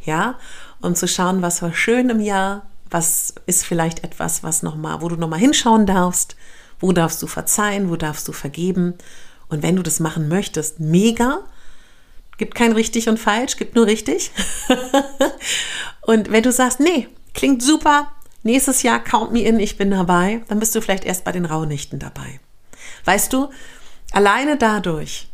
ja, 0.02 0.38
und 0.80 0.98
zu 0.98 1.08
schauen, 1.08 1.42
was 1.42 1.62
war 1.62 1.72
schön 1.72 2.10
im 2.10 2.20
Jahr, 2.20 2.66
was 2.90 3.34
ist 3.46 3.64
vielleicht 3.64 4.04
etwas, 4.04 4.42
was 4.42 4.62
noch 4.62 4.76
mal, 4.76 5.00
wo 5.00 5.08
du 5.08 5.16
noch 5.16 5.28
mal 5.28 5.38
hinschauen 5.38 5.86
darfst, 5.86 6.36
wo 6.78 6.92
darfst 6.92 7.22
du 7.22 7.26
verzeihen, 7.26 7.90
wo 7.90 7.96
darfst 7.96 8.28
du 8.28 8.32
vergeben. 8.32 8.94
Und 9.48 9.62
wenn 9.62 9.76
du 9.76 9.82
das 9.82 9.98
machen 9.98 10.28
möchtest, 10.28 10.78
mega, 10.78 11.40
Gibt 12.38 12.54
kein 12.54 12.72
richtig 12.72 13.08
und 13.08 13.18
falsch, 13.18 13.56
gibt 13.56 13.76
nur 13.76 13.86
richtig. 13.86 14.30
und 16.06 16.30
wenn 16.30 16.44
du 16.44 16.52
sagst, 16.52 16.78
nee, 16.78 17.08
klingt 17.34 17.62
super, 17.62 18.12
nächstes 18.44 18.84
Jahr 18.84 19.02
count 19.02 19.32
me 19.32 19.42
in, 19.42 19.58
ich 19.58 19.76
bin 19.76 19.90
dabei, 19.90 20.40
dann 20.46 20.60
bist 20.60 20.72
du 20.74 20.80
vielleicht 20.80 21.04
erst 21.04 21.24
bei 21.24 21.32
den 21.32 21.44
Rauhnächten 21.44 21.98
dabei. 21.98 22.38
Weißt 23.04 23.32
du, 23.32 23.50
alleine 24.12 24.56
dadurch, 24.56 25.26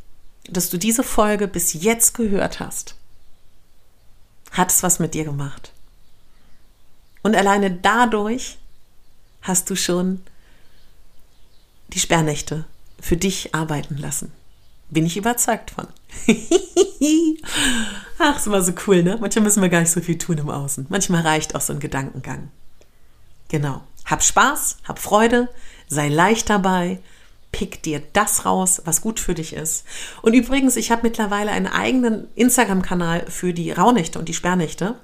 dass 0.49 0.71
du 0.71 0.79
diese 0.79 1.03
Folge 1.03 1.47
bis 1.47 1.75
jetzt 1.75 2.15
gehört 2.15 2.59
hast, 2.59 2.97
hat 4.51 4.71
es 4.71 4.83
was 4.83 4.99
mit 4.99 5.13
dir 5.13 5.25
gemacht. 5.25 5.73
Und 7.23 7.37
alleine 7.37 7.71
dadurch 7.71 8.57
hast 9.43 9.69
du 9.69 9.77
schon 9.77 10.23
die 11.89 12.01
Sperrnächte 12.01 12.65
für 12.99 13.19
dich 13.19 13.55
arbeiten 13.55 13.99
lassen. 13.99 14.33
Bin 14.89 15.05
ich 15.05 15.19
überzeugt 15.19 15.71
von. 15.71 15.87
Ach, 18.19 18.37
ist 18.37 18.47
immer 18.47 18.63
so 18.63 18.73
cool, 18.87 19.03
ne? 19.03 19.19
Manchmal 19.21 19.45
müssen 19.45 19.63
wir 19.63 19.69
gar 19.69 19.81
nicht 19.81 19.91
so 19.91 20.01
viel 20.01 20.19
tun 20.19 20.39
im 20.39 20.51
Außen. 20.51 20.87
Manchmal 20.89 21.23
reicht 21.23 21.55
auch 21.55 21.61
so 21.61 21.73
ein 21.73 21.81
Gedankengang. 21.81 22.51
Genau. 23.49 23.83
Hab 24.05 24.23
Spaß, 24.23 24.79
hab 24.85 24.99
Freude, 24.99 25.49
sei 25.89 26.09
leicht 26.09 26.51
dabei, 26.51 27.01
pick 27.53 27.83
dir 27.83 28.03
das 28.13 28.47
raus, 28.47 28.83
was 28.85 29.03
gut 29.03 29.21
für 29.21 29.35
dich 29.35 29.53
ist. 29.53 29.85
Und 30.23 30.35
übrigens, 30.35 30.77
ich 30.77 30.91
habe 30.91 31.03
mittlerweile 31.03 31.51
einen 31.51 31.67
eigenen 31.67 32.29
Instagram-Kanal 32.35 33.27
für 33.29 33.53
die 33.53 33.73
Rauhnächte 33.73 34.19
und 34.19 34.29
die 34.29 34.35
Sperrnächte, 34.35 34.95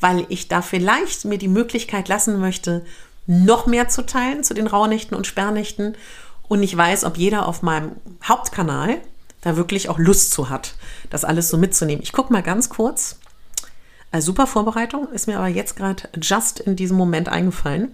weil 0.00 0.24
ich 0.30 0.48
da 0.48 0.62
vielleicht 0.62 1.26
mir 1.26 1.38
die 1.38 1.48
Möglichkeit 1.48 2.08
lassen 2.08 2.40
möchte, 2.40 2.84
noch 3.26 3.66
mehr 3.66 3.88
zu 3.88 4.06
teilen 4.06 4.42
zu 4.42 4.54
den 4.54 4.66
Rauhnächten 4.66 5.16
und 5.16 5.26
Sperrnächten. 5.26 5.94
Und 6.48 6.62
ich 6.62 6.76
weiß, 6.76 7.04
ob 7.04 7.16
jeder 7.16 7.46
auf 7.46 7.62
meinem 7.62 7.92
Hauptkanal 8.24 9.00
da 9.40 9.56
wirklich 9.56 9.88
auch 9.88 9.98
Lust 9.98 10.32
zu 10.32 10.50
hat, 10.50 10.74
das 11.08 11.24
alles 11.24 11.48
so 11.48 11.58
mitzunehmen. 11.58 12.02
Ich 12.02 12.12
gucke 12.12 12.32
mal 12.32 12.42
ganz 12.42 12.68
kurz. 12.68 13.18
Also 14.12 14.26
super 14.26 14.46
Vorbereitung, 14.46 15.08
ist 15.12 15.28
mir 15.28 15.38
aber 15.38 15.48
jetzt 15.48 15.76
gerade 15.76 16.08
just 16.20 16.58
in 16.60 16.74
diesem 16.74 16.96
Moment 16.96 17.28
eingefallen, 17.28 17.92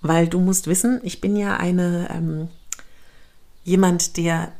weil 0.00 0.28
du 0.28 0.38
musst 0.38 0.68
wissen, 0.68 1.00
ich 1.02 1.20
bin 1.20 1.36
ja 1.36 1.56
eine 1.56 2.08
ähm, 2.12 2.48
jemand, 3.64 4.16
der 4.16 4.52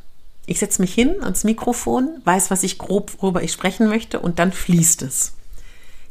ich 0.47 0.59
setze 0.59 0.83
mich 0.83 0.93
hin 0.93 1.23
ans 1.23 1.45
Mikrofon, 1.45 2.21
weiß, 2.25 2.51
was 2.51 2.63
ich 2.63 2.79
grob, 2.79 3.13
worüber 3.21 3.43
ich 3.43 3.53
sprechen 3.53 3.89
möchte 3.89 4.19
und 4.19 4.39
dann 4.39 4.53
fließt 4.53 5.03
es. 5.03 5.35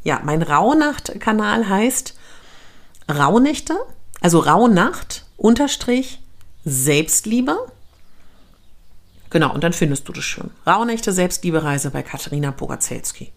Ja, 0.04 0.20
mein 0.24 0.42
Rauhnacht-Kanal 0.42 1.68
heißt 1.68 2.14
Rauhnächte, 3.10 3.76
also 4.20 4.38
Rauhnacht 4.38 5.26
unterstrich 5.36 6.20
Selbstliebe 6.64 7.58
Genau, 9.32 9.54
und 9.54 9.64
dann 9.64 9.72
findest 9.72 10.06
du 10.06 10.12
das 10.12 10.24
schon. 10.24 10.50
Rauhnächte 10.66 11.10
Selbstliebereise 11.10 11.90
bei 11.90 12.02
Katharina 12.02 12.50
Bogazelski. 12.50 13.32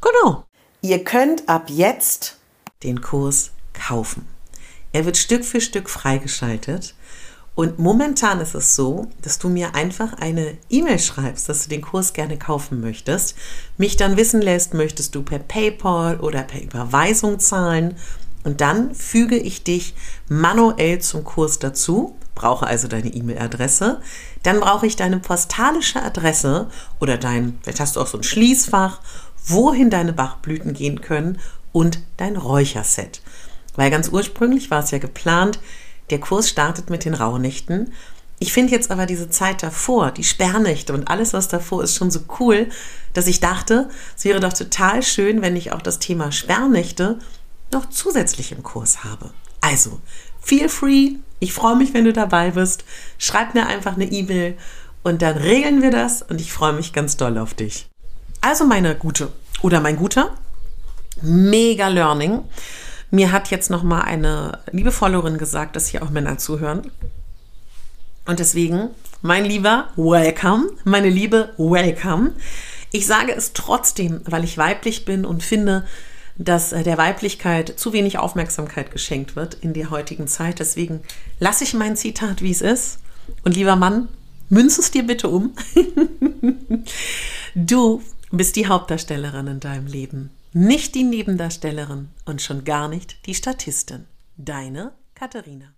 Genau. 0.00 0.46
Ihr 0.80 1.04
könnt 1.04 1.46
ab 1.46 1.64
jetzt 1.68 2.38
den 2.82 3.02
Kurs 3.02 3.50
kaufen. 3.74 4.26
Er 4.92 5.04
wird 5.04 5.18
Stück 5.18 5.44
für 5.44 5.60
Stück 5.60 5.90
freigeschaltet. 5.90 6.94
Und 7.54 7.78
momentan 7.78 8.40
ist 8.40 8.54
es 8.54 8.74
so, 8.74 9.08
dass 9.20 9.38
du 9.38 9.50
mir 9.50 9.74
einfach 9.74 10.14
eine 10.14 10.56
E-Mail 10.70 10.98
schreibst, 10.98 11.50
dass 11.50 11.64
du 11.64 11.68
den 11.68 11.82
Kurs 11.82 12.14
gerne 12.14 12.38
kaufen 12.38 12.80
möchtest, 12.80 13.36
mich 13.76 13.98
dann 13.98 14.16
wissen 14.16 14.40
lässt, 14.40 14.72
möchtest 14.72 15.14
du 15.14 15.22
per 15.22 15.40
PayPal 15.40 16.18
oder 16.20 16.44
per 16.44 16.62
Überweisung 16.62 17.40
zahlen. 17.40 17.94
Und 18.44 18.62
dann 18.62 18.94
füge 18.94 19.36
ich 19.36 19.64
dich 19.64 19.92
manuell 20.30 21.00
zum 21.00 21.24
Kurs 21.24 21.58
dazu 21.58 22.16
brauche 22.40 22.66
also 22.66 22.88
deine 22.88 23.12
E-Mail-Adresse. 23.12 24.00
Dann 24.42 24.60
brauche 24.60 24.86
ich 24.86 24.96
deine 24.96 25.18
postalische 25.18 26.02
Adresse 26.02 26.68
oder 26.98 27.18
dein, 27.18 27.58
vielleicht 27.62 27.80
hast 27.80 27.96
du 27.96 28.00
auch 28.00 28.06
so 28.06 28.16
ein 28.16 28.22
Schließfach, 28.22 29.00
wohin 29.46 29.90
deine 29.90 30.14
Bachblüten 30.14 30.72
gehen 30.72 31.02
können 31.02 31.38
und 31.72 32.00
dein 32.16 32.36
Räucherset. 32.36 33.20
Weil 33.76 33.90
ganz 33.90 34.08
ursprünglich 34.08 34.70
war 34.70 34.82
es 34.82 34.90
ja 34.90 34.98
geplant, 34.98 35.60
der 36.08 36.18
Kurs 36.18 36.48
startet 36.48 36.88
mit 36.88 37.04
den 37.04 37.14
Rauhnächten. 37.14 37.92
Ich 38.38 38.54
finde 38.54 38.72
jetzt 38.72 38.90
aber 38.90 39.04
diese 39.04 39.28
Zeit 39.28 39.62
davor, 39.62 40.10
die 40.10 40.24
Sperrnächte 40.24 40.94
und 40.94 41.08
alles, 41.08 41.34
was 41.34 41.48
davor 41.48 41.84
ist, 41.84 41.94
schon 41.94 42.10
so 42.10 42.20
cool, 42.40 42.68
dass 43.12 43.26
ich 43.26 43.40
dachte, 43.40 43.90
es 44.16 44.24
wäre 44.24 44.40
doch 44.40 44.54
total 44.54 45.02
schön, 45.02 45.42
wenn 45.42 45.56
ich 45.56 45.72
auch 45.72 45.82
das 45.82 45.98
Thema 45.98 46.32
Sperrnächte 46.32 47.18
noch 47.70 47.90
zusätzlich 47.90 48.50
im 48.52 48.62
Kurs 48.62 49.04
habe. 49.04 49.30
Also, 49.60 50.00
feel 50.40 50.68
free. 50.68 51.12
Ich 51.38 51.52
freue 51.52 51.76
mich, 51.76 51.94
wenn 51.94 52.04
du 52.04 52.12
dabei 52.12 52.50
bist. 52.50 52.84
Schreib 53.18 53.54
mir 53.54 53.66
einfach 53.66 53.94
eine 53.94 54.04
E-Mail 54.04 54.56
und 55.02 55.22
dann 55.22 55.36
regeln 55.36 55.82
wir 55.82 55.90
das 55.90 56.22
und 56.22 56.40
ich 56.40 56.52
freue 56.52 56.72
mich 56.72 56.92
ganz 56.92 57.16
doll 57.16 57.38
auf 57.38 57.54
dich. 57.54 57.88
Also 58.40 58.64
meine 58.64 58.94
Gute 58.94 59.32
oder 59.62 59.80
mein 59.80 59.96
Guter, 59.96 60.34
mega 61.22 61.88
Learning. 61.88 62.44
Mir 63.10 63.32
hat 63.32 63.50
jetzt 63.50 63.70
noch 63.70 63.82
mal 63.82 64.02
eine 64.02 64.58
liebe 64.70 64.92
Followerin 64.92 65.38
gesagt, 65.38 65.76
dass 65.76 65.88
hier 65.88 66.02
auch 66.02 66.10
Männer 66.10 66.38
zuhören. 66.38 66.90
Und 68.26 68.38
deswegen, 68.38 68.90
mein 69.22 69.44
Lieber, 69.44 69.88
welcome. 69.96 70.70
Meine 70.84 71.08
Liebe, 71.08 71.52
welcome. 71.56 72.32
Ich 72.92 73.06
sage 73.06 73.32
es 73.34 73.52
trotzdem, 73.52 74.20
weil 74.24 74.44
ich 74.44 74.58
weiblich 74.58 75.04
bin 75.04 75.24
und 75.24 75.42
finde, 75.42 75.86
dass 76.40 76.72
äh, 76.72 76.82
der 76.82 76.98
Weiblichkeit 76.98 77.78
zu 77.78 77.92
wenig 77.92 78.18
Aufmerksamkeit 78.18 78.90
geschenkt 78.90 79.36
wird 79.36 79.54
in 79.54 79.74
der 79.74 79.90
heutigen 79.90 80.26
Zeit. 80.26 80.58
Deswegen 80.58 81.00
lasse 81.38 81.64
ich 81.64 81.74
mein 81.74 81.96
Zitat, 81.96 82.42
wie 82.42 82.50
es 82.50 82.62
ist. 82.62 82.98
Und 83.44 83.56
lieber 83.56 83.76
Mann, 83.76 84.08
münze 84.48 84.80
es 84.80 84.90
dir 84.90 85.04
bitte 85.04 85.28
um. 85.28 85.54
du 87.54 88.02
bist 88.32 88.56
die 88.56 88.66
Hauptdarstellerin 88.66 89.46
in 89.46 89.60
deinem 89.60 89.86
Leben, 89.86 90.30
nicht 90.52 90.94
die 90.94 91.04
Nebendarstellerin 91.04 92.08
und 92.24 92.42
schon 92.42 92.64
gar 92.64 92.88
nicht 92.88 93.26
die 93.26 93.34
Statistin. 93.34 94.06
Deine 94.36 94.92
Katharina. 95.14 95.74